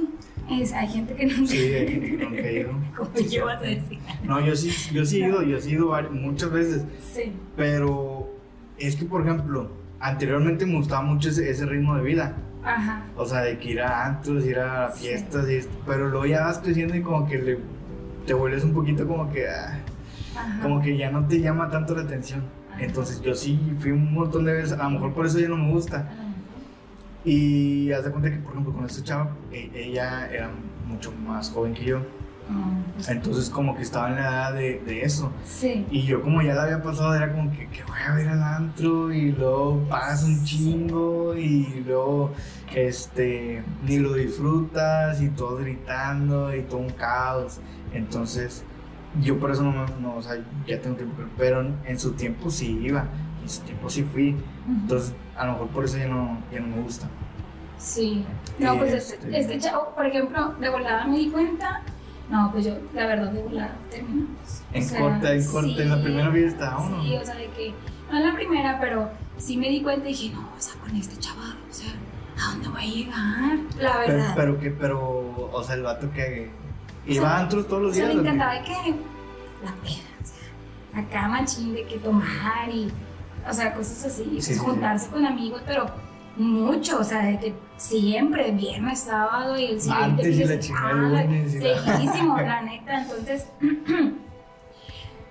[0.51, 2.71] Es, hay gente que nunca Sí, hay gente que nunca ha ido.
[2.97, 3.99] Como yo vas a decir.
[4.25, 7.33] No, yo sí, yo sí he ido, yo sí he ido muchas veces, Sí.
[7.57, 8.31] pero
[8.79, 12.37] es que, por ejemplo, anteriormente me gustaba mucho ese, ese ritmo de vida.
[12.63, 13.05] Ajá.
[13.17, 15.07] O sea, de que ir a antros, ir a Sí.
[15.09, 17.59] fiestas y esto, pero luego ya vas creciendo y como que le,
[18.27, 19.79] te vuelves un poquito como que, ah,
[20.63, 22.43] como que ya no te llama tanto la atención.
[22.79, 25.57] Entonces yo sí fui un montón de veces, a lo mejor por eso ya no
[25.57, 26.09] me gusta.
[27.25, 30.51] Y haz de cuenta que, por ejemplo, con esta chava, e- ella era
[30.87, 31.99] mucho más joven que yo.
[32.51, 35.33] Ah, pues, Entonces como que estaba en la edad de, de eso.
[35.47, 35.87] Sí.
[35.91, 38.43] Y yo como ya la había pasado, era como que, que voy a ver al
[38.43, 42.33] antro y luego pagas un chingo y luego
[42.75, 47.61] este ni lo disfrutas y todo gritando y todo un caos.
[47.95, 48.63] Entonces
[49.21, 52.51] yo por eso no, me- no o sea, ya tengo tiempo, pero en, su tiempo
[52.51, 53.07] sí iba,
[53.43, 54.37] en su tiempo sí fui.
[54.67, 57.09] Entonces a lo mejor por eso ya no, ya no me gusta.
[57.79, 58.25] Sí.
[58.59, 61.83] No, pues este, Este- este chavo, por ejemplo, de volada me di cuenta.
[62.31, 64.63] No, pues yo, la verdad, de volada terminamos.
[64.73, 67.03] O En sea, corta, en corta, en la sí, primera fiesta, ¿o no?
[67.03, 67.75] Sí, o sea, de que,
[68.11, 70.97] no en la primera, pero sí me di cuenta y dije, no, o sea, con
[70.97, 71.93] este chaval, o sea,
[72.43, 73.59] ¿a dónde voy a llegar?
[73.79, 74.33] La Pero, verdad.
[74.37, 76.51] pero que, pero, o sea, el vato que
[77.07, 78.15] Iba sea, a antros todos los o sea, días.
[78.17, 78.73] me encantaba de que
[79.65, 82.91] la peda, o sea, acá machín de que tomar y,
[83.49, 84.65] o sea, cosas así, pues, Sí, sí, sí.
[84.65, 85.87] juntarse con amigos, pero
[86.37, 91.25] mucho, o sea, de que siempre, viernes, sábado y el siguiente Martes y la chingada
[91.25, 93.47] y la- seguidísimo, la neta, entonces,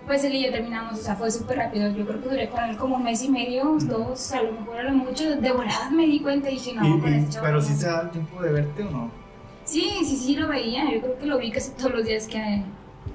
[0.06, 2.64] pues él y yo terminamos, o sea, fue súper rápido, yo creo que duré con
[2.66, 5.90] él como un mes y medio, dos, a lo mejor a lo mucho, de verdad
[5.92, 7.64] me di cuenta y dije, no, Y- con y- este chavo pero no".
[7.64, 9.23] sí se da el tiempo de verte o no.
[9.66, 10.92] Sí, sí, sí, lo veía.
[10.92, 12.64] Yo creo que lo vi casi todos los días que,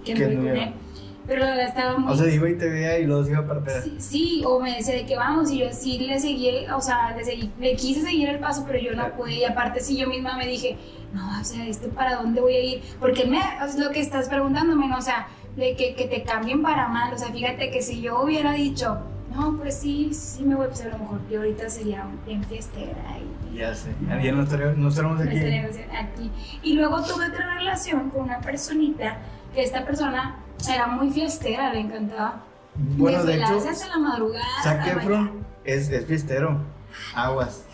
[0.05, 0.69] que Que anduve con anduviera.
[0.69, 0.75] él.
[1.27, 2.11] Pero la verdad estaba muy...
[2.13, 3.83] O sea, iba y te veía y luego se iba para pegar.
[3.83, 7.15] sí, sí, o me decía de que vamos y yo sí le seguí, o sea,
[7.15, 9.35] le, seguí, le quise seguir el paso, pero yo no pude.
[9.35, 10.79] Y aparte sí, yo misma me dije,
[11.13, 12.83] no, o sea, ¿este para dónde voy a ir?
[12.99, 14.97] Porque me, es lo que estás preguntándome, ¿no?
[14.97, 17.13] O sea, de que, que te cambien para mal.
[17.13, 18.99] O sea, fíjate que si yo hubiera dicho,
[19.39, 23.19] no, pues sí, sí, me voy, pues a lo mejor yo ahorita sería bien fiestera
[23.53, 23.91] y Ya sé.
[24.07, 24.43] Ya no me
[25.23, 25.91] aquí.
[25.97, 26.31] aquí.
[26.63, 29.19] Y luego tuve otra relación con una personita
[29.55, 30.37] que esta persona
[30.69, 32.43] era muy fiestera, le encantaba.
[32.75, 34.45] Bueno, de hecho, hasta la madrugada.
[34.63, 36.61] Zac Efron es, es fiestero.
[37.15, 37.65] Aguas.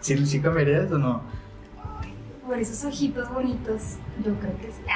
[0.00, 1.22] ¿Sí, ¿Sí cambiarías o no?
[2.48, 4.80] Por esos ojitos bonitos, yo creo que sí.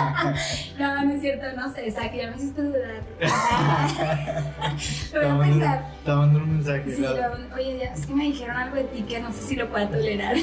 [0.00, 0.34] Ah.
[0.78, 3.02] no, no es cierto, no sé, Zac, ya me hiciste dudar.
[5.12, 5.90] Lo voy a pensar.
[6.04, 6.94] Te mandando un mensaje.
[6.96, 9.56] Sí, lo- oye, ya, es que me dijeron algo de ti que no sé si
[9.56, 10.36] lo pueda tolerar.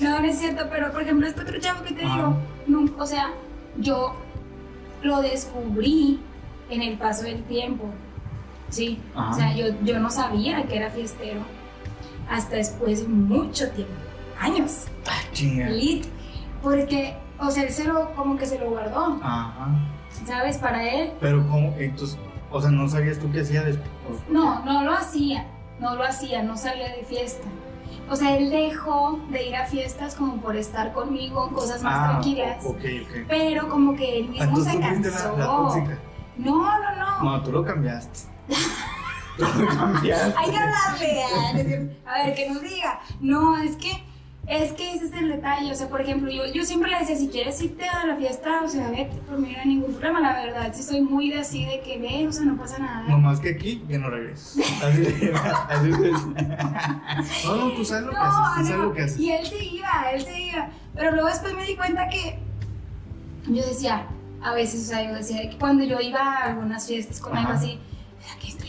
[0.00, 2.14] no, no es cierto, pero por ejemplo, este otro chavo que te Ajá.
[2.16, 3.30] digo, nunca, o sea,
[3.78, 4.14] yo
[5.02, 6.20] lo descubrí
[6.68, 7.86] en el paso del tiempo.
[8.68, 9.30] Sí, Ajá.
[9.30, 11.40] o sea, yo, yo no sabía que era fiestero
[12.28, 13.94] hasta después de mucho tiempo,
[14.40, 14.84] años.
[15.06, 15.68] Ah, chinga.
[15.68, 16.06] Lit.
[16.62, 19.68] Porque, O sea, él se lo, como que se lo guardó, Ajá.
[20.26, 20.58] ¿sabes?
[20.58, 21.12] Para él.
[21.20, 22.16] Pero cómo, entonces,
[22.50, 23.90] o sea, no sabías tú qué hacía después.
[24.28, 25.46] No, no lo hacía,
[25.80, 27.48] no lo hacía, no salía de fiesta.
[28.08, 32.10] O sea, él dejó de ir a fiestas como por estar conmigo cosas más Ah,
[32.12, 32.64] tranquilas.
[32.64, 33.26] Ok, ok.
[33.28, 35.32] Pero como que él mismo Entonces se cansó.
[35.36, 35.98] la, la tóxica.
[36.36, 37.22] No, no, no.
[37.24, 38.20] No, tú lo cambiaste.
[39.38, 40.34] tú lo cambiaste.
[40.38, 41.94] Hay que ah, es cierto.
[42.06, 43.00] A ver, que nos diga.
[43.20, 44.04] No, es que,
[44.46, 45.70] es que ese es el detalle.
[45.70, 48.62] O sea, por ejemplo, yo, yo siempre le decía, si quieres irte a la fiesta,
[48.64, 50.20] o sea, vete, por mí no hay ningún problema.
[50.20, 53.04] La verdad, sí soy muy de así, de que ve, o sea, no pasa nada.
[53.08, 54.58] No más que aquí, ya no regresas.
[54.82, 56.10] Así de, así de.
[57.44, 59.18] No, no, tú sabes lo que haces, tú sabes no, lo que haces.
[59.18, 60.70] Y él se iba, él se iba.
[60.94, 62.38] Pero luego después me di cuenta que
[63.46, 64.06] yo decía,
[64.42, 67.52] a veces, o sea, yo decía que cuando yo iba a algunas fiestas con algo
[67.52, 67.78] así,
[68.18, 68.61] o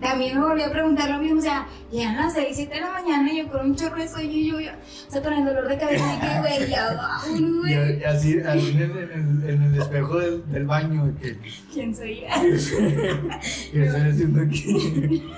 [0.00, 2.90] También me volví a preguntar lo mismo, o sea, llegan las 6, 7 de la
[2.90, 5.44] mañana y yo con un chorro de sueño y yo, yo, o sea, con el
[5.44, 7.20] dolor de cabeza güey, ya
[7.60, 8.00] güey.
[8.00, 11.38] y así, así en, el, en el- en el espejo del, del baño, que.
[11.72, 12.26] ¿Quién soy yo?
[13.72, 15.22] ¿Qué estoy haciendo aquí?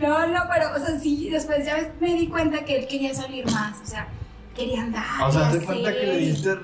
[0.00, 3.44] No, no, pero, o sea, sí, después ya me di cuenta que él quería salir
[3.46, 4.08] más, o sea,
[4.54, 5.04] quería andar.
[5.22, 6.56] O sea, te cuenta que le diste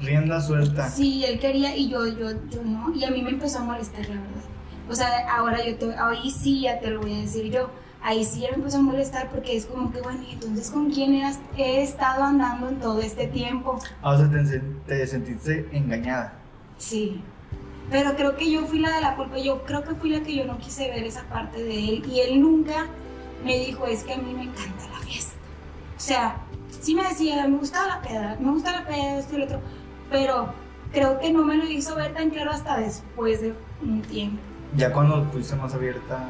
[0.00, 0.88] rienda suelta.
[0.88, 2.92] Sí, él quería y yo, yo, yo no.
[2.94, 4.44] Y a mí me empezó a molestar, la verdad.
[4.88, 7.70] O sea, ahora yo te, ahí sí ya te lo voy a decir yo.
[8.02, 10.90] Ahí sí ya me empezó a molestar porque es como que, bueno, ¿y entonces con
[10.90, 13.78] quién has- he estado andando en todo este tiempo?
[14.02, 16.34] Ah, O sea, te, te sentiste engañada.
[16.76, 17.22] Sí.
[17.90, 19.38] Pero creo que yo fui la de la culpa.
[19.38, 22.04] Yo creo que fui la que yo no quise ver esa parte de él.
[22.10, 22.86] Y él nunca
[23.42, 25.34] me dijo, es que a mí me encanta la fiesta.
[25.96, 26.36] O sea,
[26.80, 29.60] sí me decía, me gusta la peda, me gusta la peda, esto y lo otro.
[30.14, 30.46] Pero
[30.92, 34.38] creo que no me lo hizo ver tan claro hasta después de un tiempo.
[34.76, 36.28] Ya cuando fuiste más abierta.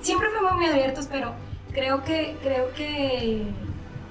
[0.00, 1.30] Siempre fuimos muy abiertos, pero
[1.72, 3.46] creo que, creo que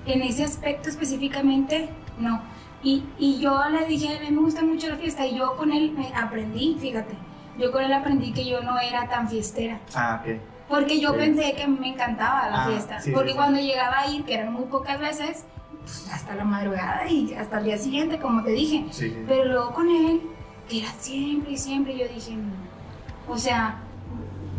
[0.06, 2.42] en ese aspecto específicamente, no.
[2.82, 5.74] Y, y yo le dije, a él me gusta mucho la fiesta y yo con
[5.74, 7.14] él me aprendí, fíjate,
[7.58, 9.82] yo con él aprendí que yo no era tan fiestera.
[9.96, 10.38] Ah, ok.
[10.70, 11.18] Porque yo Sí.
[11.18, 13.02] pensé que a mí me encantaba la Ah, fiesta.
[13.02, 13.36] sí, porque sí.
[13.36, 15.44] cuando llegaba a ir, que eran muy pocas veces,
[15.90, 18.86] pues hasta la madrugada y hasta el día siguiente, como te dije.
[18.92, 19.18] Sí, sí.
[19.28, 20.22] Pero luego con él,
[20.70, 23.34] que era siempre y siempre, yo dije, no.
[23.34, 23.80] O sea,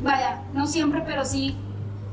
[0.02, 1.54] vaya, no siempre, pero sí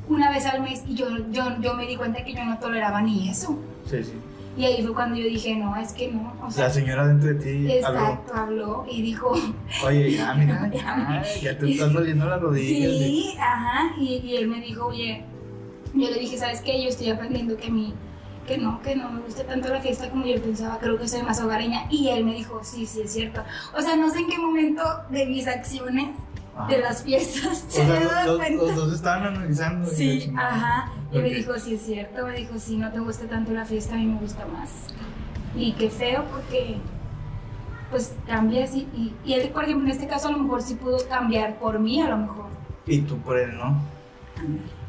[0.08, 0.84] una vez al mes.
[0.88, 3.58] Y yo, yo, yo me di cuenta que yo no toleraba ni eso.
[3.89, 4.13] Sí, sí.
[4.56, 6.34] Y ahí fue cuando yo dije, no, es que no.
[6.43, 7.99] O sea, La señora dentro de ti habló.
[7.99, 9.34] exacto, habló y dijo,
[9.86, 12.91] Oye, ya, mira, ya, ya te están doliendo las rodillas.
[12.91, 13.93] Sí, ajá.
[13.99, 15.23] Y, y él me dijo, oye,
[15.93, 16.82] yo le dije, ¿sabes qué?
[16.82, 17.93] Yo estoy aprendiendo que mí,
[18.47, 21.21] que no, que no me gusta tanto la fiesta como yo pensaba, creo que soy
[21.21, 21.86] más hogareña.
[21.91, 23.43] Y él me dijo, sí, sí, es cierto.
[23.77, 26.15] O sea, no sé en qué momento de mis acciones,
[26.55, 26.67] Ajá.
[26.67, 27.99] de las fiestas, se me
[28.38, 28.49] cuenta.
[28.65, 29.88] los dos estaban analizando.
[29.88, 30.91] Sí, ajá.
[31.12, 32.25] Y me dijo, sí, es cierto.
[32.25, 34.71] Me dijo, sí, no te gusta tanto la fiesta, a mí me gusta más.
[35.55, 36.77] Y qué feo porque,
[37.91, 40.75] pues, cambias y, y, y él, por ejemplo, en este caso a lo mejor sí
[40.75, 42.47] pudo cambiar por mí, a lo mejor.
[42.86, 43.81] Y tú por él, ¿no?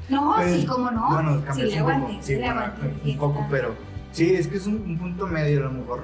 [0.08, 1.10] No, Pues, sí, cómo no.
[1.10, 2.08] Bueno, sí, cambias le un poco.
[2.12, 2.62] sí, Sí, bueno,
[3.04, 3.74] un poco, pero.
[4.12, 6.00] Sí, es que es un, un punto medio, a lo mejor.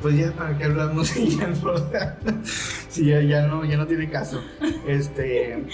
[0.00, 1.74] Pues ya, ¿para qué hablamos si ya no,
[2.88, 4.42] si ya, ya no, ya no tiene caso?
[4.86, 5.64] Este.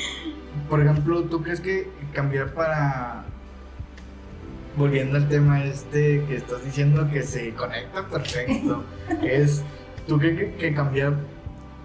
[0.69, 3.25] Por ejemplo, ¿tú crees que cambiar para.
[4.77, 8.85] Volviendo al tema este que estás diciendo que se conecta perfecto,
[9.23, 9.63] es.
[10.07, 11.15] ¿Tú crees que, que cambiar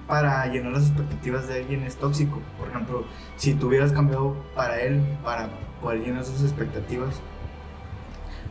[0.07, 2.39] para llenar las expectativas de alguien es tóxico?
[2.57, 3.05] Por ejemplo,
[3.37, 5.49] si tú hubieras cambiado para él, para
[5.81, 7.15] poder llenar sus expectativas,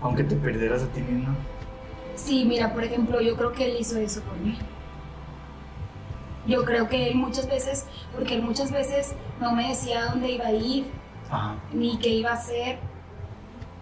[0.01, 1.35] aunque te perdieras a ti misma.
[2.15, 4.59] Sí, mira, por ejemplo, yo creo que él hizo eso por mí.
[6.47, 10.47] Yo creo que él muchas veces, porque él muchas veces no me decía dónde iba
[10.47, 10.87] a ir,
[11.31, 11.55] Ajá.
[11.73, 12.79] ni qué iba a hacer.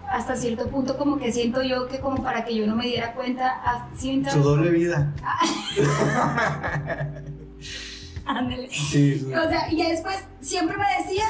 [0.09, 3.15] Hasta cierto punto como que siento yo que como para que yo no me diera
[3.15, 5.15] cuenta, ah, ¿sí, Su doble vida.
[8.27, 8.68] Ándale.
[8.70, 11.25] Sí, su- O sea, y ya después siempre me decía,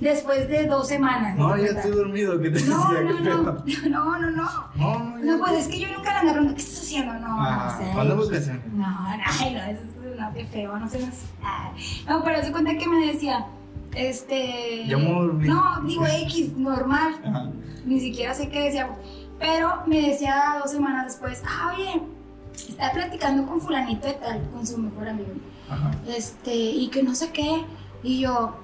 [0.00, 1.36] después de dos semanas.
[1.36, 2.40] No, ¿de ya estoy dormido.
[2.40, 3.00] ¿Qué te No, decía?
[3.02, 4.50] no, ¿Qué no, no, no, no.
[4.76, 5.18] No, no.
[5.18, 7.14] No, pues es que yo nunca le ando preguntando, ¿qué estás haciendo?
[7.14, 7.78] No, Ajá.
[7.80, 7.92] no sé.
[7.94, 8.66] ¿Cuándo vacaciones?
[8.72, 11.22] No, no, ay, no, eso es no, qué feo, no sé más.
[12.08, 13.46] No, pero se cuenta que me decía,
[13.94, 14.84] este.
[14.86, 15.48] Ya me volví.
[15.48, 17.16] No, digo X, normal.
[17.24, 17.50] Ajá.
[17.84, 18.98] Ni siquiera sé qué decíamos.
[19.38, 22.02] Pero me decía dos semanas después, ah, oye,
[22.56, 25.30] estaba platicando con fulanito de tal, con su mejor amigo.
[25.68, 25.90] Ajá.
[26.08, 27.64] Este, y que no sé qué.
[28.02, 28.56] Y yo,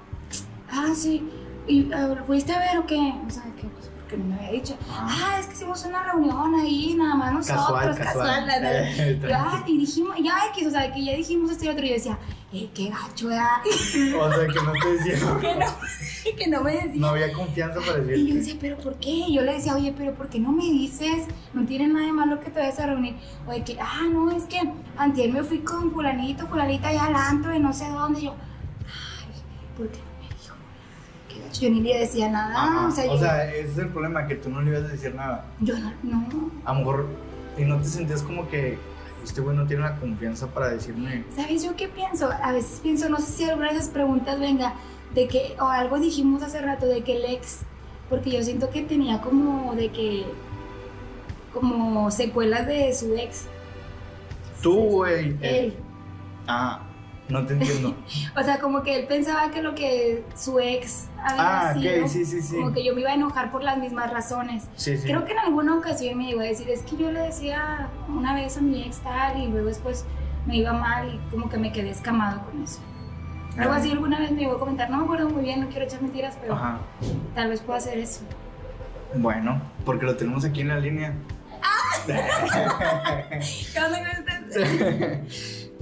[0.71, 1.27] ah, sí.
[1.67, 3.13] ¿Y ah, fuiste a ver o qué?
[3.25, 4.75] O sea, que pues porque no me había dicho.
[4.89, 5.07] Ajá.
[5.35, 8.49] Ah, es que hicimos una reunión ahí, nada más nosotros, Casual, casual.
[8.63, 9.71] Eh, Ya, tranqui.
[9.73, 11.85] y dijimos, ya X, o sea, que ya dijimos esto y otro.
[11.85, 12.19] Y yo decía,
[12.53, 13.57] eh, qué gacho, ¿verdad?
[13.65, 15.15] O sea, que no te decía.
[15.41, 16.91] que no, que no me decía.
[16.95, 18.17] No había confianza para decir.
[18.17, 19.25] Y yo decía, ¿pero por qué?
[19.33, 21.25] Yo le decía, oye, ¿pero por qué no me dices?
[21.53, 23.15] No tiene nada de malo que te vayas a reunir.
[23.47, 24.59] Oye, que, ah, no, es que
[24.97, 28.19] antier me fui con fulanito, fulanita allá al antro y no sé dónde.
[28.21, 28.35] Y yo,
[28.81, 29.41] ay,
[29.77, 30.55] ¿por qué no me dijo?
[31.27, 31.61] Qué gacho.
[31.61, 32.53] Yo ni le decía nada.
[32.55, 32.87] Ajá.
[32.87, 34.87] O sea, O yo, sea, ese es el problema, que tú no le ibas a
[34.93, 35.45] decir nada.
[35.59, 36.51] yo no, no.
[36.65, 37.07] A lo mejor,
[37.57, 38.77] y no te sentías como que "Ay,
[39.23, 41.23] este güey no tiene la confianza para decirme.
[41.35, 42.29] ¿Sabes yo qué pienso?
[42.31, 44.73] A veces pienso, no sé si alguna de esas preguntas venga
[45.13, 47.59] de que, o algo dijimos hace rato, de que el ex,
[48.09, 50.25] porque yo siento que tenía como de que,
[51.53, 53.45] como secuelas de su ex.
[54.61, 55.29] Tú, güey.
[55.29, 55.37] Él.
[55.41, 55.73] él.
[56.47, 56.81] Ah,
[57.29, 57.95] no te entiendo.
[58.39, 62.25] O sea, como que él pensaba que lo que su ex había ah, sido, sí,
[62.25, 62.55] sí, sí.
[62.57, 64.65] como que yo me iba a enojar por las mismas razones.
[64.75, 65.03] Sí, sí.
[65.07, 68.33] Creo que en alguna ocasión me iba a decir, es que yo le decía una
[68.33, 70.05] vez a mi ex tal y luego después
[70.45, 72.79] me iba mal y como que me quedé escamado con eso.
[73.57, 73.77] Algo Ah.
[73.77, 76.01] así alguna vez me iba a comentar, no me acuerdo muy bien, no quiero echar
[76.01, 76.79] mentiras, pero Ajá.
[77.35, 78.21] tal vez pueda hacer eso.
[79.15, 81.13] Bueno, porque lo tenemos aquí en la línea.
[82.05, 85.23] ¿Qué onda con?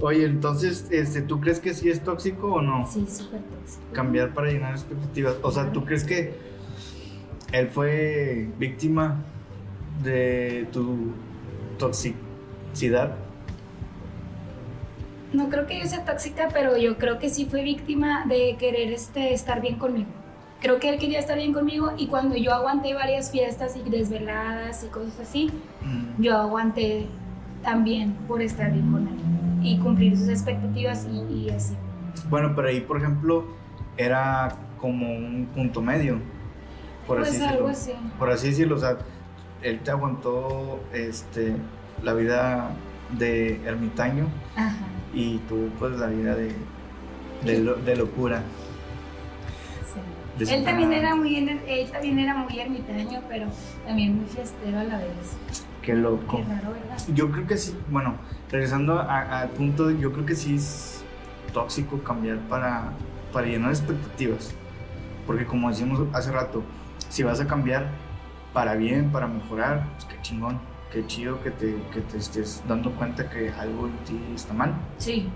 [0.04, 2.84] Oye, entonces, este, ¿tú crees que sí es tóxico o no?
[2.88, 3.82] Sí, súper tóxico.
[3.92, 5.36] Cambiar para llenar expectativas.
[5.42, 6.34] O sea, ¿tú crees que
[7.52, 9.22] él fue víctima
[10.02, 11.12] de tu
[11.78, 13.14] toxicidad?
[15.32, 18.92] No creo que yo sea tóxica, pero yo creo que sí fue víctima de querer
[18.92, 20.08] este, estar bien conmigo.
[20.60, 24.82] Creo que él quería estar bien conmigo y cuando yo aguanté varias fiestas y desveladas
[24.82, 25.48] y cosas así,
[25.84, 26.22] Mm.
[26.22, 27.06] yo aguanté
[27.62, 29.14] también por estar bien con él
[29.62, 31.74] y cumplir sus expectativas y, y así.
[32.28, 33.44] Bueno, pero ahí, por ejemplo,
[33.96, 36.18] era como un punto medio,
[37.06, 37.98] por pues así algo decirlo.
[38.00, 38.12] así.
[38.18, 38.98] Por así decirlo, o sea,
[39.62, 41.54] él te aguantó este,
[42.02, 42.70] la vida
[43.18, 44.76] de ermitaño Ajá.
[45.14, 46.52] y tú, pues, la vida de,
[47.44, 48.42] de, lo- de locura.
[50.38, 50.52] sí.
[50.54, 53.46] Él también era muy él también era muy ermitaño, pero
[53.86, 55.36] también muy fiestero a la vez.
[55.82, 56.38] Qué loco.
[56.38, 56.96] Qué raro, ¿verdad?
[57.14, 58.14] Yo creo que sí, bueno,
[58.52, 61.02] regresando al punto, yo creo que sí es
[61.52, 62.92] tóxico cambiar para,
[63.32, 64.54] para llenar expectativas.
[65.26, 66.62] Porque como decíamos hace rato,
[67.08, 67.86] si vas a cambiar
[68.52, 70.58] para bien, para mejorar, pues qué chingón,
[70.92, 74.74] qué chido que te, que te estés dando cuenta que algo en ti está mal
[74.98, 75.28] Sí.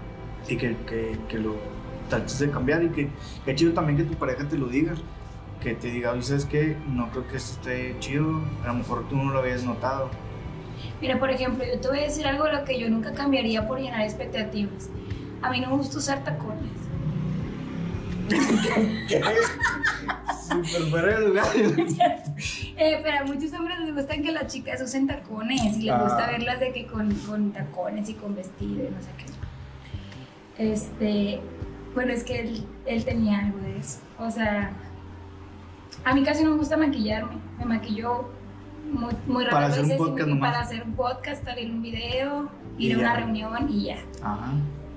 [0.49, 1.57] y que, que, que lo
[2.11, 3.09] trates de cambiar y que
[3.45, 4.93] qué chido también que tu pareja te lo diga.
[5.61, 6.77] Que te diga, oye, ¿sabes qué?
[6.87, 10.11] No creo que esto esté chido, a lo mejor tú no lo habías notado.
[11.01, 13.67] Mira, por ejemplo, yo te voy a decir algo de lo que yo nunca cambiaría
[13.69, 14.89] por llenar expectativas.
[15.43, 16.71] A mí no me gusta usar tacones.
[20.49, 21.47] Súper fuera de lugar.
[22.79, 26.03] Eh, pero a muchos hombres les gustan que las chicas usen tacones y les Ah.
[26.03, 29.09] gusta verlas de que con, con tacones y con vestido y no sé
[30.59, 30.73] qué.
[30.73, 31.41] Este,
[31.95, 34.01] bueno, es que él, él tenía algo de eso.
[34.19, 34.73] O sea,
[36.05, 37.37] a mí casi no me gusta maquillarme.
[37.59, 38.29] Me maquillo
[38.93, 39.51] muy, muy rápido.
[39.51, 40.51] Para hacer un podcast nomás.
[40.53, 43.17] Para hacer un podcast, salir un video, Y ir a una ya.
[43.21, 43.97] reunión y ya.
[44.23, 44.53] Ajá.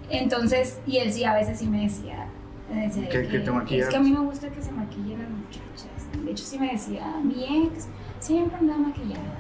[0.09, 2.27] Entonces, y él sí, a veces sí me decía,
[2.73, 3.87] me decía de Que- que te maquillas.
[3.87, 6.23] Es que a mí me gusta que se maquillen las muchachas.
[6.25, 7.87] De hecho, sí me decía, mi ex
[8.19, 9.35] siempre andaba maquillada.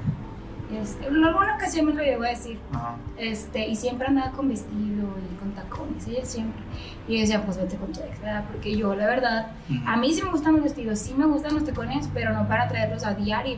[0.71, 2.59] Este, en alguna ocasión me lo llegó a decir.
[2.71, 2.95] Ajá.
[3.17, 6.61] Este, y siempre andaba con vestido y con tacones, ella siempre.
[7.07, 8.45] Y yo decía, pues vete con tu ex, ¿verdad?
[8.51, 9.79] Porque yo, la verdad, Ujú.
[9.87, 12.67] a mí sí me gustan los vestidos, sí me gustan los tacones, pero no para
[12.67, 13.57] traerlos a diario.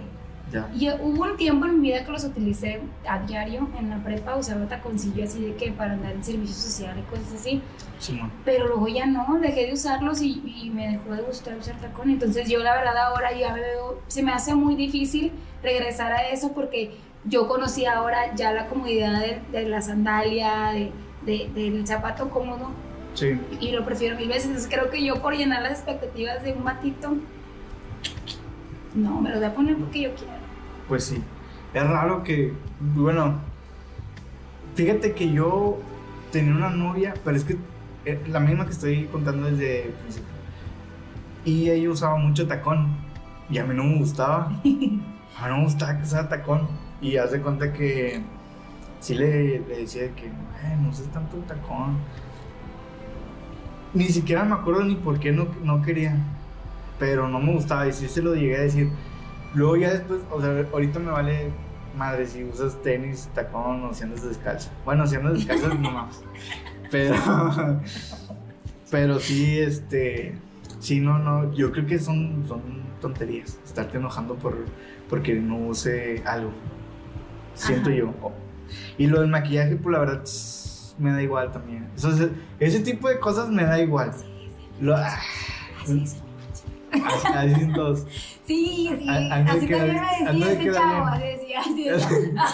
[0.51, 0.69] Ya.
[0.77, 4.35] Y hubo un tiempo en mi vida que los utilicé a diario en la prepa,
[4.35, 7.61] usaba taconcillo así de que para andar en servicio social y cosas así.
[7.99, 8.31] Simón.
[8.43, 12.09] Pero luego ya no, dejé de usarlos y, y me dejó de gustar usar tacón.
[12.09, 15.31] Entonces yo la verdad ahora ya veo, se me hace muy difícil
[15.63, 16.91] regresar a eso porque
[17.23, 20.91] yo conocí ahora ya la comodidad de, de la sandalia, de,
[21.25, 22.71] de- del zapato cómodo
[23.13, 23.39] Sí.
[23.59, 24.45] y lo prefiero mil veces.
[24.47, 27.13] Entonces creo que yo por llenar las expectativas de un batito,
[28.95, 30.40] no, me lo voy a poner porque yo quiero.
[30.91, 31.23] Pues sí.
[31.73, 32.51] Es raro que,
[32.81, 33.35] bueno,
[34.75, 35.79] fíjate que yo
[36.33, 37.55] tenía una novia, pero es que
[38.03, 40.27] eh, la misma que estoy contando desde el principio.
[41.45, 42.89] Y ella usaba mucho tacón.
[43.49, 44.47] Y a mí no me gustaba.
[45.39, 46.67] A mí no me gustaba que usara tacón.
[46.99, 48.21] Y hace cuenta que
[48.99, 51.99] sí le, le decía de que "Eh, no uses tanto el tacón.
[53.93, 56.17] Ni siquiera me acuerdo ni por qué no, no quería.
[56.99, 58.89] Pero no me gustaba y sí se lo llegué a decir.
[59.53, 61.51] Luego ya después, o sea, ahorita me vale
[61.97, 64.69] madre si usas tenis, tacón o si andas descalzo.
[64.85, 66.21] Bueno, si andas descalzo no mames.
[66.89, 67.15] Pero,
[68.89, 70.35] pero sí, este,
[70.79, 72.61] sí, no, no, yo creo que son, son
[73.01, 73.59] tonterías.
[73.65, 74.57] Estarte enojando por,
[75.09, 76.51] porque no use algo.
[77.53, 77.97] Siento Ajá.
[77.99, 78.13] yo.
[78.97, 80.23] Y lo del maquillaje, pues la verdad,
[80.97, 81.87] me da igual también.
[81.95, 82.29] Eso es-
[82.59, 84.11] ese tipo de cosas me da igual.
[84.79, 85.19] Lo- ah,
[86.91, 87.27] Así.
[87.33, 88.05] Así, dicen todos.
[88.45, 92.45] Sí, sí, A- así también me decía de ese chavo, así decía, así decía.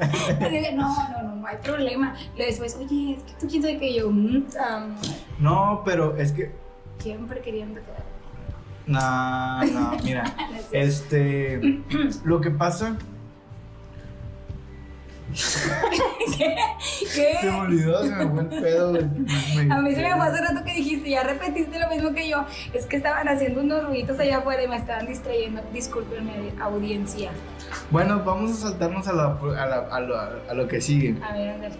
[0.74, 2.14] No, no, no, no hay problema.
[2.36, 4.86] Luego después, oye, es que tú quién sabe que yo, mm, ah,
[5.38, 6.52] No, pero es que.
[6.98, 8.04] siempre queriendo quedar.
[8.86, 10.24] No, no, mira.
[10.72, 11.80] Este.
[12.24, 12.96] Lo que pasa.
[16.38, 16.56] ¿Qué?
[17.14, 17.36] ¿Qué?
[17.40, 18.92] Se me olvidó, se me fue el pedo.
[18.92, 22.28] me- A mí se me fue hace rato que dijiste, ya repetiste lo mismo que
[22.28, 22.44] yo.
[22.72, 25.60] Es que estaban haciendo unos ruiditos allá afuera y me estaban distrayendo.
[25.72, 27.30] Discúlpenme, audiencia.
[27.90, 31.16] Bueno, vamos a saltarnos a, la, a, la- a lo, a lo que sigue.
[31.22, 31.74] A ver, ándale.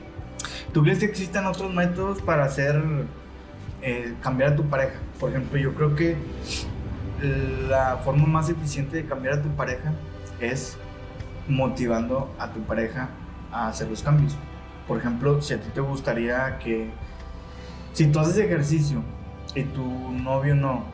[0.72, 2.82] ¿Tú crees que existen otros métodos para hacer
[3.82, 4.94] eh, cambiar a tu pareja?
[5.20, 6.16] Por ejemplo, yo creo que
[7.68, 9.92] la forma más eficiente de cambiar a tu pareja
[10.40, 10.76] es
[11.48, 13.08] motivando a tu pareja
[13.54, 14.36] a hacer los cambios.
[14.88, 16.90] Por ejemplo, si a ti te gustaría que,
[17.92, 19.02] si tú haces ejercicio
[19.54, 19.82] y tu
[20.12, 20.84] novio no,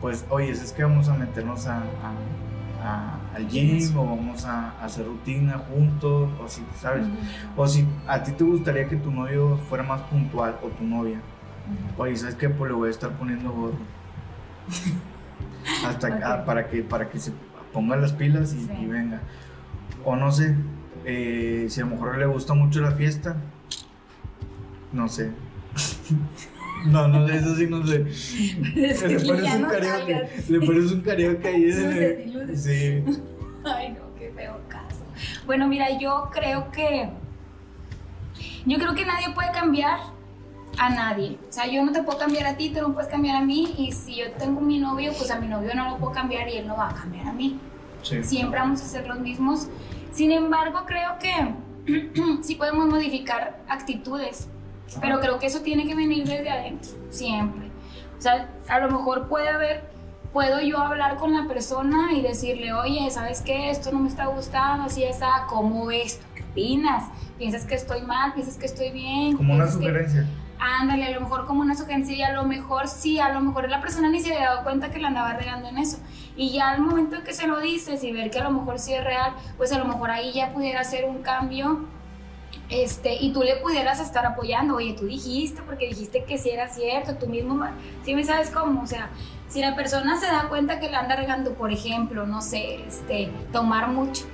[0.00, 1.82] pues oye, es que vamos a meternos a, a-
[2.84, 7.06] a- al gym o vamos a, hacer rutina juntos, o si, ¿sabes?
[7.56, 11.20] O si a ti te gustaría que tu novio fuera más puntual o tu novia.
[11.96, 12.48] Oye, ¿sabes qué?
[12.50, 13.78] Pues le voy a estar poniendo gorro.
[15.86, 16.14] Hasta Ok.
[16.24, 17.32] ah, para, que, para que se
[17.72, 18.70] ponga las pilas y, Sí.
[18.82, 19.20] y venga.
[20.04, 20.54] O no sé,
[21.04, 23.36] eh, si a lo mejor le gusta mucho la fiesta.
[24.92, 25.30] No sé.
[26.86, 28.04] no, no, eso sí no sé.
[28.74, 30.14] Le pones un no karaoke.
[30.14, 30.50] salgas.
[30.50, 32.62] Le pones un karaoke ahí luces.
[32.62, 33.04] Sí.
[33.64, 35.04] Ay, no, qué feo caso.
[35.46, 37.10] Bueno, mira, yo creo que.
[38.66, 39.98] Yo creo que nadie puede cambiar
[40.78, 41.38] a nadie.
[41.48, 43.74] O sea, yo no te puedo cambiar a ti, tú no puedes cambiar a mí.
[43.78, 46.58] Y si yo tengo mi novio, pues a mi novio no lo puedo cambiar y
[46.58, 47.58] él no va a cambiar a mí.
[48.02, 48.22] Sí.
[48.22, 49.68] Siempre vamos a ser los mismos.
[50.14, 51.54] Sin embargo, creo que
[52.42, 54.48] sí podemos modificar actitudes.
[55.00, 57.68] Pero creo que eso tiene que venir desde adentro, siempre.
[58.18, 59.90] O sea, a lo mejor puede haber,
[60.32, 63.70] puedo yo hablar con la persona y decirle, oye, ¿sabes qué?
[63.70, 66.20] Esto no me está gustando, así es, ah, ¿cómo ves?
[66.20, 67.04] ¿Tú ¿Qué opinas?
[67.38, 68.34] ¿Piensas que estoy mal?
[68.34, 69.36] ¿Piensas que estoy bien?
[69.36, 70.26] Como una ¿Piensas que- sugerencia.
[70.60, 73.68] Ándale, a lo mejor como una sugerencia y a lo mejor sí, a lo mejor
[73.68, 75.98] la persona ni se había dado cuenta que la andaba regando en eso.
[76.36, 78.78] Y ya al momento en que se lo dices y ver que a lo mejor
[78.78, 81.84] sí es real, pues a lo mejor ahí ya pudiera hacer un cambio
[82.68, 84.76] este, y tú le pudieras estar apoyando.
[84.76, 87.64] Oye, tú dijiste, porque dijiste que sí era cierto, tú mismo,
[88.04, 89.10] sí me sabes cómo, o sea,
[89.48, 93.30] si la persona se da cuenta que la anda regando, por ejemplo, no sé, este,
[93.52, 94.24] tomar mucho.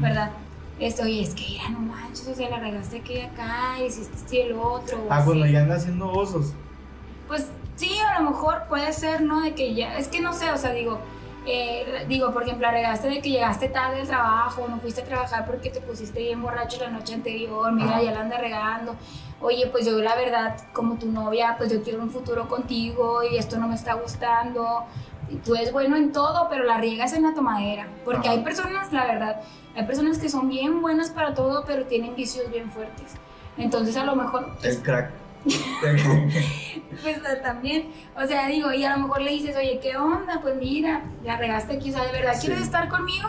[0.00, 0.30] ¿verdad?
[0.78, 4.16] Esto, oye, es que ya no manches, o sea, la regaste aquí y acá, hiciste
[4.16, 5.06] esto y el otro.
[5.10, 5.52] Ah, cuando así.
[5.52, 6.52] ya anda haciendo osos.
[7.26, 9.40] Pues sí, a lo mejor puede ser, ¿no?
[9.40, 11.00] De que ya, es que no sé, o sea, digo,
[11.50, 15.04] eh, digo, por ejemplo, la regaste de que llegaste tarde del trabajo, no fuiste a
[15.04, 18.02] trabajar porque te pusiste bien borracho la noche anterior, mira, Ajá.
[18.02, 18.94] ya la anda regando.
[19.40, 23.36] Oye, pues yo la verdad, como tu novia, pues yo quiero un futuro contigo y
[23.36, 24.84] esto no me está gustando.
[25.44, 27.86] Tú eres bueno en todo, pero la riegas en la tomadera.
[28.04, 28.36] Porque Ajá.
[28.36, 29.40] hay personas, la verdad,
[29.76, 33.14] hay personas que son bien buenas para todo, pero tienen vicios bien fuertes.
[33.56, 35.10] Entonces a lo mejor El crack.
[37.02, 40.40] pues también, o sea, digo, y a lo mejor le dices, oye, ¿qué onda?
[40.40, 42.46] Pues mira, la regaste aquí, o sea, ¿de verdad Sí.
[42.46, 43.28] quieres estar conmigo?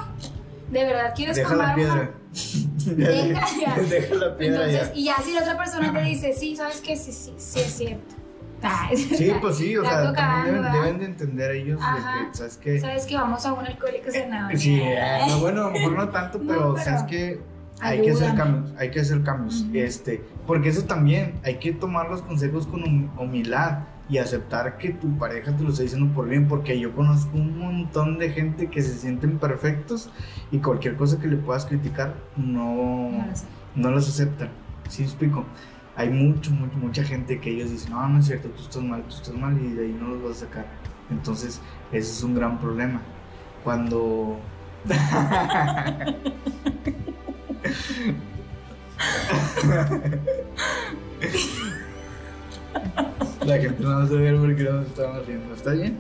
[0.70, 2.12] ¿De verdad quieres Deja la formar una- piedra.
[2.86, 3.76] Deja ya.
[3.90, 5.00] Deja la piedra Entonces, ya.
[5.00, 6.96] y ya si la otra persona te dice, sí, ¿sabes qué?
[6.96, 8.16] Sí, sí, sí es cierto.
[8.62, 12.20] Ah, Sí, pues sí, o sea, también deben, deben de entender ellos Ajá.
[12.26, 12.80] de que, ¿sabes qué?
[12.82, 14.60] ¿Sabes que vamos a un alcohólico anónimo?
[14.60, 17.40] Sí, eh, no, bueno, a lo mejor no tanto, No, pero, pero ¿sabes qué?
[17.82, 19.72] Hay que hacer cambios, hay que hacer cambios, Ujú.
[19.78, 24.90] este, porque eso también, hay que tomar los consejos con hum- humildad y aceptar que
[24.90, 28.68] tu pareja te lo está diciendo por bien, porque yo conozco un montón de gente
[28.68, 30.10] que se sienten perfectos
[30.52, 33.46] y cualquier cosa que le puedas criticar no, No lo sé.
[33.76, 34.50] no los aceptan.
[34.90, 35.46] ¿Sí explico?
[35.96, 39.04] Hay mucho, mucho, mucha gente que ellos dicen, no, no es cierto, tú estás mal,
[39.04, 40.66] tú estás mal y de ahí no los vas a sacar.
[41.12, 41.62] Entonces,
[41.92, 43.02] ese es un gran problema.
[43.64, 44.40] Cuando...
[53.46, 55.54] La gente no va a saber por qué nos estamos riendo.
[55.56, 55.98] ¿Está bien?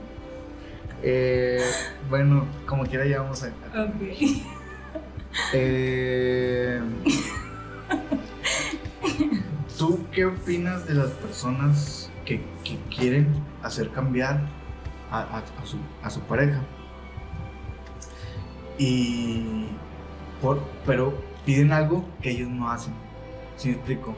[1.01, 1.61] Eh,
[2.09, 3.47] bueno, como quiera ya vamos a...
[3.47, 4.01] Ok.
[5.53, 6.81] Eh,
[9.77, 13.27] ¿Tú qué opinas de las personas que, que quieren
[13.63, 14.41] hacer cambiar
[15.11, 16.59] a, a- a su, a su pareja?
[18.77, 19.67] Y
[20.41, 21.13] por, pero
[21.49, 22.93] piden algo que ellos no hacen.
[23.57, 24.15] ¿Sí me explico?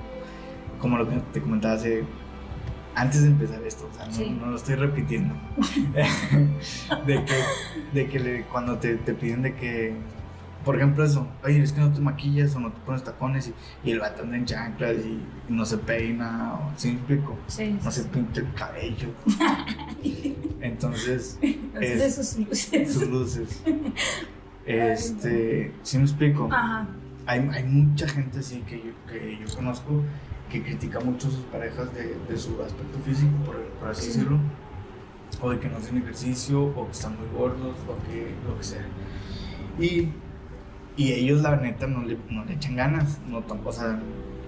[0.79, 2.03] Como lo que te comentaba hace,
[2.93, 4.37] antes de empezar esto, o sea, no, Sí.
[4.37, 5.33] no lo estoy repitiendo.
[7.07, 7.33] de que,
[7.93, 9.93] de que le- cuando te, te piden de que,
[10.65, 13.53] por ejemplo, eso, oye, es que no te maquillas o no te pones tacones y,
[13.87, 17.37] y el vato anda en chanclas y, y no se peina, o, ¿sí me explico?
[17.47, 17.79] Sí.
[17.81, 19.07] No se pinta el cabello.
[20.59, 21.39] Entonces,
[21.79, 22.93] es- sus luces.
[22.93, 23.63] sus luces.
[24.65, 26.49] Este, ¿sí me explico?
[26.51, 26.87] Ajá.
[27.25, 30.01] Hay, hay mucha gente así que yo, que yo conozco
[30.49, 34.07] que critica mucho a sus parejas de, de su aspecto físico, por, por así Sí.
[34.17, 34.37] decirlo,
[35.41, 38.63] o de que no hacen ejercicio, o que están muy gordos, o que lo que
[38.63, 38.85] sea.
[39.79, 40.09] Y,
[40.97, 43.97] y ellos, la neta, no le, no le echan ganas, no, o sea,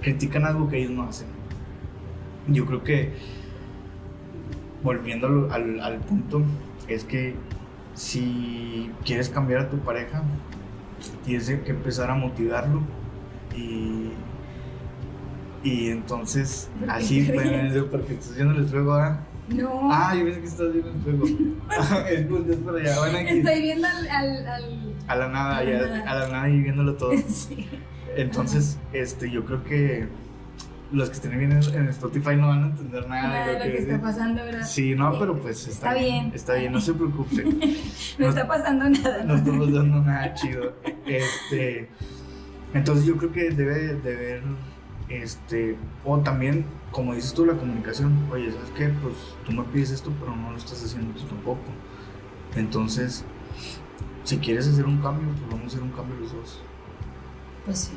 [0.01, 1.27] critican algo que ellos no hacen.
[2.47, 3.13] Yo creo que,
[4.83, 6.41] volviendo al, al, al punto,
[6.89, 7.35] es que
[7.93, 10.23] si quieres cambiar a tu pareja,
[11.25, 12.81] tienes que empezar a motivarlo
[13.55, 14.11] y,
[15.63, 17.31] y entonces ¿Por qué así
[17.91, 19.19] porque estás viendo el fuego ahora.
[19.49, 19.89] No.
[19.91, 21.25] Ah, yo pensé que estás viendo el fuego.
[22.49, 24.07] es para allá, bueno, aquí, Estoy viendo al.
[24.09, 26.11] al, al- a la nada, a la ya, nada.
[26.11, 27.11] a la nada y viéndolo todo.
[27.27, 27.67] Sí.
[28.15, 30.07] Entonces, este, yo creo que
[30.91, 33.77] los que estén viendo en Spotify no van a entender nada, Nada de lo que
[33.81, 34.63] está pasando, ¿verdad?
[34.67, 36.31] Sí, no, pero pues está, Está bien.
[36.35, 37.43] Está bien, no se preocupe.
[38.19, 39.23] No está pasando nada.
[39.23, 40.73] no estamos dando nada chido.
[41.05, 41.89] Este,
[42.73, 44.43] entonces yo creo que debe de haber,
[45.09, 48.27] este, o también, como dices tú, la comunicación.
[48.31, 48.87] Oye, ¿sabes qué?
[48.87, 51.61] Pues tú me pides esto, pero no lo estás haciendo tú tampoco.
[52.55, 53.25] Entonces,
[54.23, 56.59] si quieres hacer un cambio, pues vamos a hacer un cambio los dos.
[57.65, 57.93] Pues sí.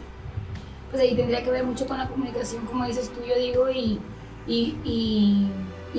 [0.90, 3.98] Pues ahí tendría que ver mucho con la comunicación, como dices tú, yo digo, y,
[4.46, 5.50] y, y,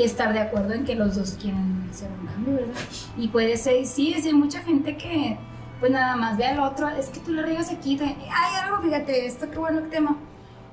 [0.01, 2.81] estar de acuerdo en que los dos quieren hacer un cambio, ¿verdad?
[3.17, 5.37] Y puede ser, sí, es hay mucha gente que,
[5.79, 8.81] pues nada más ve al otro, es que tú le riegas aquí, te- ay, algo,
[8.81, 10.17] fíjate, esto qué bueno que tema.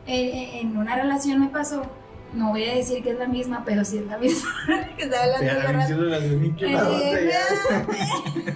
[0.07, 1.83] Eh, eh, en una relación me pasó,
[2.35, 4.49] no voy a decir que es la misma, pero sí es la misma
[4.97, 7.31] que estaba hablando de Eh.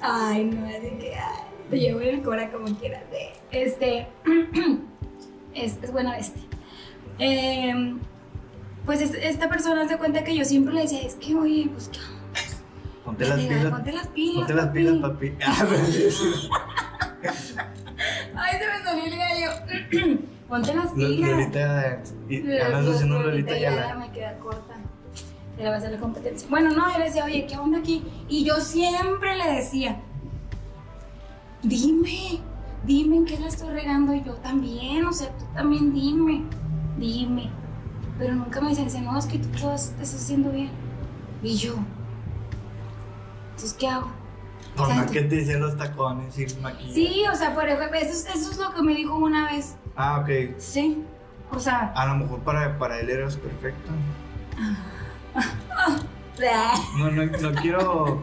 [0.00, 3.02] Ay, no, así que ay, te llevo en el cora como quieras.
[3.12, 3.32] eh.
[3.50, 4.06] Este,
[5.54, 6.40] es, es bueno este.
[7.18, 8.00] Em,
[8.86, 11.90] pues es- esta persona se cuenta que yo siempre le decía, es que oye, pues?
[13.04, 13.66] Ponte las pilas.
[13.66, 14.36] Ponte las pilas.
[14.36, 14.78] Ponte las papi".
[14.78, 15.34] pilas, papi.
[18.36, 18.36] Ah.
[18.36, 20.18] Ay, se me salió el gallo.
[20.48, 21.30] Ponte las pilas.
[21.30, 24.74] Lolita, y haciendo Lolita ya me queda corta.
[25.56, 26.48] Le va a hacer la competencia.
[26.50, 28.04] Bueno, no, yo le decía, oye, ¿qué onda aquí?
[28.28, 30.00] Y yo siempre le decía,
[31.62, 32.40] dime,
[32.84, 34.14] dime en qué la estoy regando.
[34.14, 36.42] Y yo también, o sea, tú también dime,
[36.98, 37.50] dime.
[38.18, 40.70] Pero nunca me decían, no, es que tú todo estás haciendo bien.
[41.42, 41.74] Y yo,
[43.64, 44.08] entonces, ¿qué hago?
[44.76, 46.92] Por más que te decía los tacones y el maquillaje.
[46.94, 49.76] Sí, o sea, por ejemplo, eso, es- eso es lo que me dijo una vez.
[49.96, 50.56] Ah, ok.
[50.58, 51.02] Sí,
[51.52, 53.90] o sea, A lo mejor para, para él eras perfecta.
[55.36, 58.22] ah, No, no, no quiero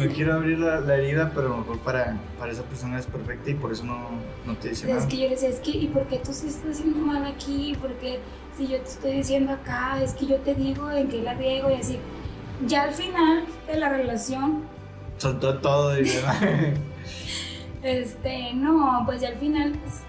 [0.00, 3.06] no quiero abrir la, la herida, pero a lo mejor para, para esa persona es
[3.06, 4.10] perfecta y por eso no,
[4.44, 5.08] no te dice Es nada.
[5.08, 7.74] que yo le decía, es que, ¿y por qué tú sí estás haciendo mal aquí?
[7.80, 8.20] Porque
[8.58, 11.70] si yo te estoy diciendo acá, es que yo te digo en qué la riego
[11.70, 11.98] y así.
[12.66, 14.62] Ya al final de la relación,
[15.18, 16.36] Soltó todo y demás.
[17.82, 20.02] este, no, pues ya al final, pues,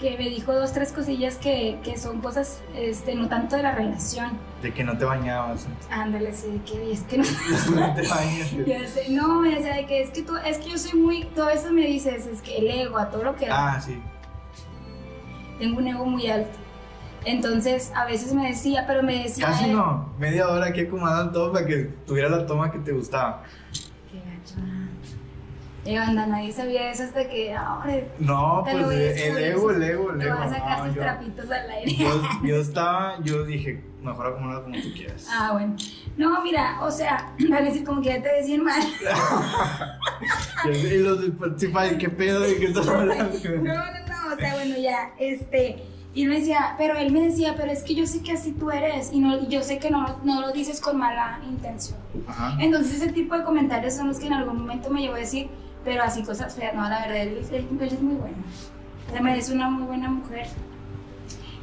[0.00, 3.72] que me dijo dos, tres cosillas que, que son cosas, este, no tanto de la
[3.72, 4.32] relación.
[4.62, 5.66] De que no te bañabas.
[5.90, 7.24] Ándale, sí, de que, es que no.
[7.74, 8.52] no te bañas.
[8.66, 11.24] Ya sé, no, me decía de que es que tú, es que yo soy muy,
[11.34, 13.48] tú a veces me dices, es que el ego, a todo lo que.
[13.50, 14.00] Ah, sí.
[15.58, 16.58] tengo un ego muy alto.
[17.26, 19.46] Entonces, a veces me decía, pero me decía.
[19.46, 20.10] Casi él, no.
[20.18, 23.42] Media hora aquí acomodaban todo para que tuviera la toma que te gustaba.
[25.86, 29.38] Eh, anda, nadie sabía eso hasta que ahora No, Te pues lo voy a el
[29.44, 30.38] ego, el ego, el te ego.
[30.38, 31.94] vas a sacar No, tus yo, trapitos al aire.
[31.94, 35.28] yo, yo estaba, yo dije, mejor acomoda como tú quieras.
[35.30, 35.76] Ah, bueno.
[36.16, 38.80] No, mira, o sea, van a decir como que ya te decían mal.
[40.66, 42.40] Y los de Spotify, ¿qué pedo?
[42.40, 43.24] ¿De qué estás hablando?
[43.24, 45.82] No, no, no, o sea, bueno, ya, este.
[46.14, 48.52] Y él me decía, pero él me decía, pero es que yo sé que así
[48.52, 51.98] tú eres y, no, yo sé que no, no lo dices con mala intención.
[52.28, 52.56] Ajá.
[52.60, 55.48] Entonces ese tipo de comentarios son los que en algún momento me llevó a decir,
[55.84, 58.36] pero así cosas feas, no, la verdad, él, él- él es muy bueno.
[59.12, 60.46] Se merece una muy buena mujer.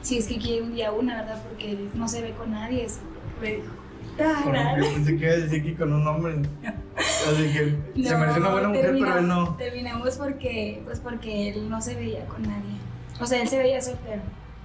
[0.01, 1.41] Si es que quiere un día una, ¿verdad?
[1.47, 2.99] Porque él no se ve con nadie, eso
[3.41, 3.73] me dijo.
[4.17, 6.35] Yo pensé que iba a decir que con un hombre.
[6.97, 9.55] Así que se No, merece una buena mujer, pero él no.
[9.55, 12.75] Terminamos porque, pues porque él no se veía con nadie.
[13.19, 14.21] O sea, él se veía soltero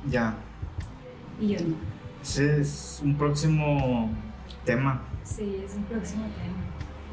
[0.09, 0.35] Ya.
[1.41, 1.75] y yo no.
[2.23, 4.11] Ese es un próximo
[4.65, 5.03] tema.
[5.25, 6.57] Sí, es un próximo tema.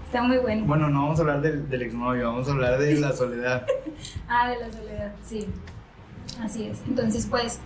[0.06, 0.66] Está muy bueno.
[0.66, 3.66] Bueno, no vamos a hablar del, del exnovio, vamos a hablar de la soledad.
[4.28, 5.48] Ah, de la soledad, sí.
[6.42, 6.82] Así es.
[6.88, 7.60] Entonces, pues,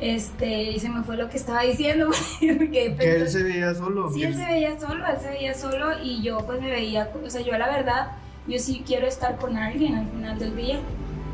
[0.00, 2.06] este, se me fue lo que estaba diciendo.
[2.40, 4.10] porque Que él pensé- se veía solo.
[4.10, 7.30] Sí, él se veía solo, él se veía solo y yo pues me veía, o
[7.30, 8.12] sea, yo la verdad,
[8.46, 10.78] yo sí quiero estar con alguien al final del día.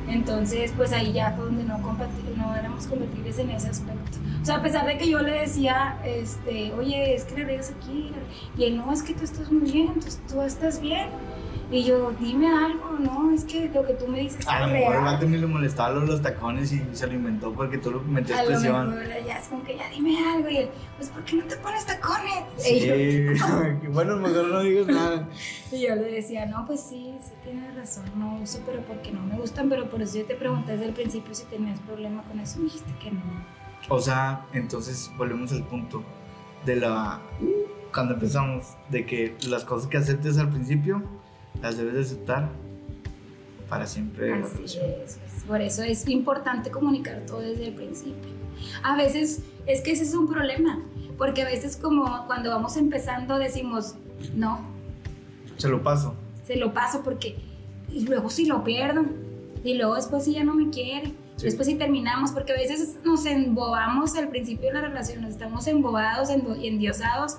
[0.09, 4.19] Entonces, pues ahí ya fue donde no, no éramos compatibles en ese aspecto.
[4.43, 7.73] O sea, a pesar de que yo le decía, este, oye, es que le dejas
[7.77, 8.11] aquí,
[8.59, 11.09] y él, no, es que tú estás muy bien, tú, tú estás bien.
[11.73, 13.33] Y yo, dime algo, ¿no?
[13.33, 16.21] Es que lo que tú me dices A lo mejor el también le molestaba los,
[16.21, 18.91] tacones y se lo inventó porque tú lo metías a presión.
[18.91, 20.51] Lo mejor, ya es como que ya dime algo.
[20.51, 20.69] Y él,
[20.99, 22.45] pues, ¿por qué no te pones tacones?
[22.59, 25.29] Sí, y bueno, mejor no digas nada.
[25.73, 29.23] Y yo le decía, no, pues sí, sí tienes razón, no uso, pero porque no
[29.23, 29.71] me gustan.
[29.71, 32.59] Pero por eso yo te pregunté desde el principio si tenías problema con eso.
[32.59, 33.23] Me dijiste que no.
[33.89, 36.05] O sea, entonces volvemos al punto
[36.67, 37.23] de la.
[37.95, 41.03] Cuando empezamos, de que las cosas que aceptes al principio
[41.61, 42.49] las debes de aceptar
[43.69, 44.33] para siempre.
[44.35, 48.31] Así es, por eso es importante comunicar todo desde el principio.
[48.83, 50.81] A veces es que ese es un problema,
[51.19, 53.95] porque a veces como cuando vamos empezando decimos,
[54.35, 54.61] no.
[55.57, 56.15] Se lo paso.
[56.47, 57.37] Se lo paso porque
[57.91, 59.05] y luego si lo pierdo
[59.65, 61.15] y luego después si ya no me quiere.
[61.41, 65.67] Después si terminamos, porque a veces nos embobamos al principio de la relación, nos estamos
[65.67, 67.39] embobados, endiosados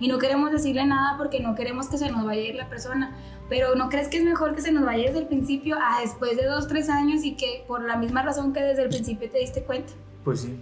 [0.00, 2.68] y no queremos decirle nada porque no queremos que se nos vaya a ir la
[2.68, 3.16] persona.
[3.48, 6.36] Pero ¿no crees que es mejor que se nos vaya desde el principio a después
[6.36, 9.38] de dos, tres años y que por la misma razón que desde el principio te
[9.38, 9.92] diste cuenta?
[10.24, 10.58] Pues sí.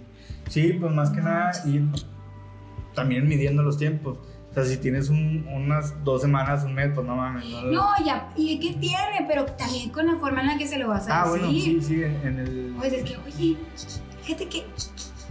[0.49, 1.83] Sí, pues más que nada ir
[2.93, 4.19] también midiendo los tiempos.
[4.51, 7.49] O sea, si tienes unas dos semanas, un mes, pues no mames.
[7.49, 9.25] No, no ya, ¿y qué tiene?
[9.27, 11.41] Pero también con la forma en la que se lo vas a ah, decir.
[11.41, 12.75] Ah, bueno, sí, sí, en el...
[12.77, 13.57] Pues es que, oye,
[14.21, 14.63] fíjate que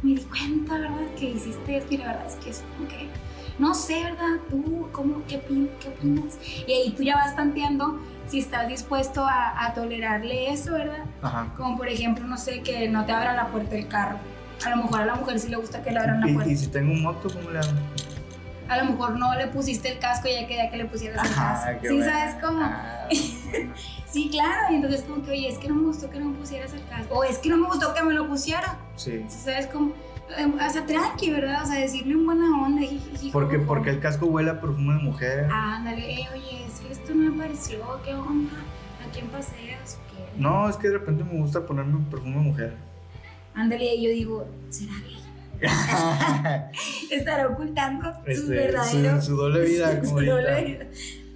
[0.03, 1.15] me di cuenta, ¿verdad?
[1.17, 3.07] Que hiciste esto y la verdad es que es como que
[3.63, 4.41] no sé, ¿verdad?
[4.51, 5.41] ¿Tú cómo, qué,
[5.81, 6.37] qué opinas?
[6.67, 11.05] Y ahí tú ya vas tanteando si estás dispuesto a, tolerarle eso, ¿verdad?
[11.23, 11.55] Ajá.
[11.57, 14.19] Como por ejemplo, no sé, que no te abra la puerta del carro.
[14.67, 16.51] A lo mejor a la mujer sí le gusta que le abran la puerta.
[16.51, 17.71] ¿Y, si tengo un moto, cómo le hago?
[18.69, 21.35] A lo mejor no le pusiste el casco y ya quería que le pusieras el
[21.35, 21.87] casco.
[21.89, 22.63] ¿Sí sabes cómo?
[22.63, 23.09] Ah,
[24.11, 24.73] sí, claro.
[24.73, 26.85] Y entonces como que, oye, es que no me gustó que no me pusieras el
[26.87, 27.15] casco.
[27.15, 28.77] O es que no me gustó que me lo pusiera.
[28.97, 29.25] Sí.
[29.29, 29.93] ¿Sabes cómo?
[30.31, 31.63] O sea, tranqui, ¿verdad?
[31.63, 32.83] O sea, decirle un buena onda.
[33.33, 35.49] porque, porque el casco huele a perfume de mujer.
[35.51, 38.53] Ándale, oye, es que esto no me pareció, ¿qué onda?
[39.07, 39.99] ¿A quién paseas?
[40.11, 40.41] ¿Qué?
[40.41, 42.77] No, es que de repente me gusta ponerme perfume de mujer.
[43.55, 45.19] Ándale, y yo digo, ¿será gay?
[47.11, 49.21] Estará ocultando su este, verdadero.
[49.21, 50.87] Su, doble vida, como su doble vida.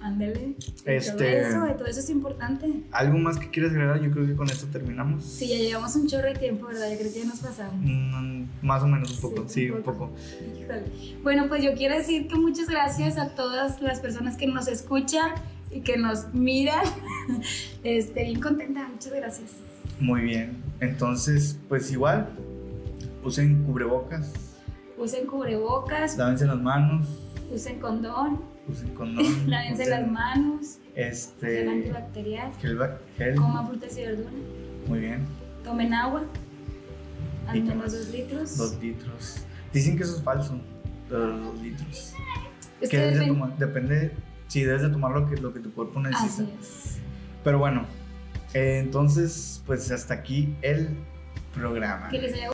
[0.07, 0.55] Ándale.
[0.85, 2.83] Este, todo eso, todo eso es importante.
[2.91, 4.01] ¿Algo más que quieras agregar?
[4.01, 5.25] Yo creo que con esto terminamos.
[5.25, 6.89] Sí, ya llevamos un chorro de tiempo, ¿verdad?
[6.89, 7.75] Yo creo que ya nos pasamos.
[7.81, 10.09] Mm, más o menos un poco, sí, un, poco.
[11.23, 15.31] Bueno, pues yo quiero decir que muchas gracias a todas las personas que nos escuchan
[15.71, 16.85] y que nos miran.
[17.83, 19.51] Este, bien contenta, muchas gracias.
[19.99, 20.63] Muy bien.
[20.79, 22.29] Entonces, pues igual,
[23.23, 24.31] usen cubrebocas.
[24.97, 26.17] Usen cubrebocas.
[26.17, 27.07] Lávense las manos.
[27.51, 29.25] Usen condón usen condón.
[29.49, 30.79] Lávense las manos.
[30.95, 31.47] Este.
[31.47, 32.53] Gel antibacterial.
[32.59, 32.79] Gel,
[33.17, 33.35] gel.
[33.35, 34.33] Coman frutas y verduras.
[34.87, 35.25] Muy bien.
[35.63, 36.23] Tomen agua.
[37.47, 38.57] Al menos dos litros.
[38.57, 39.37] Dos litros.
[39.73, 40.59] Dicen que eso es falso.
[41.09, 42.13] Los dos litros.
[42.81, 42.97] Es que,
[43.57, 44.11] depende,
[44.47, 46.43] si debes de tomar lo que, lo que tu cuerpo necesita.
[46.43, 46.97] Así es.
[47.43, 47.85] Pero bueno,
[48.53, 50.89] eh, entonces, pues hasta aquí el
[51.53, 52.09] programa.
[52.09, 52.45] Que les haya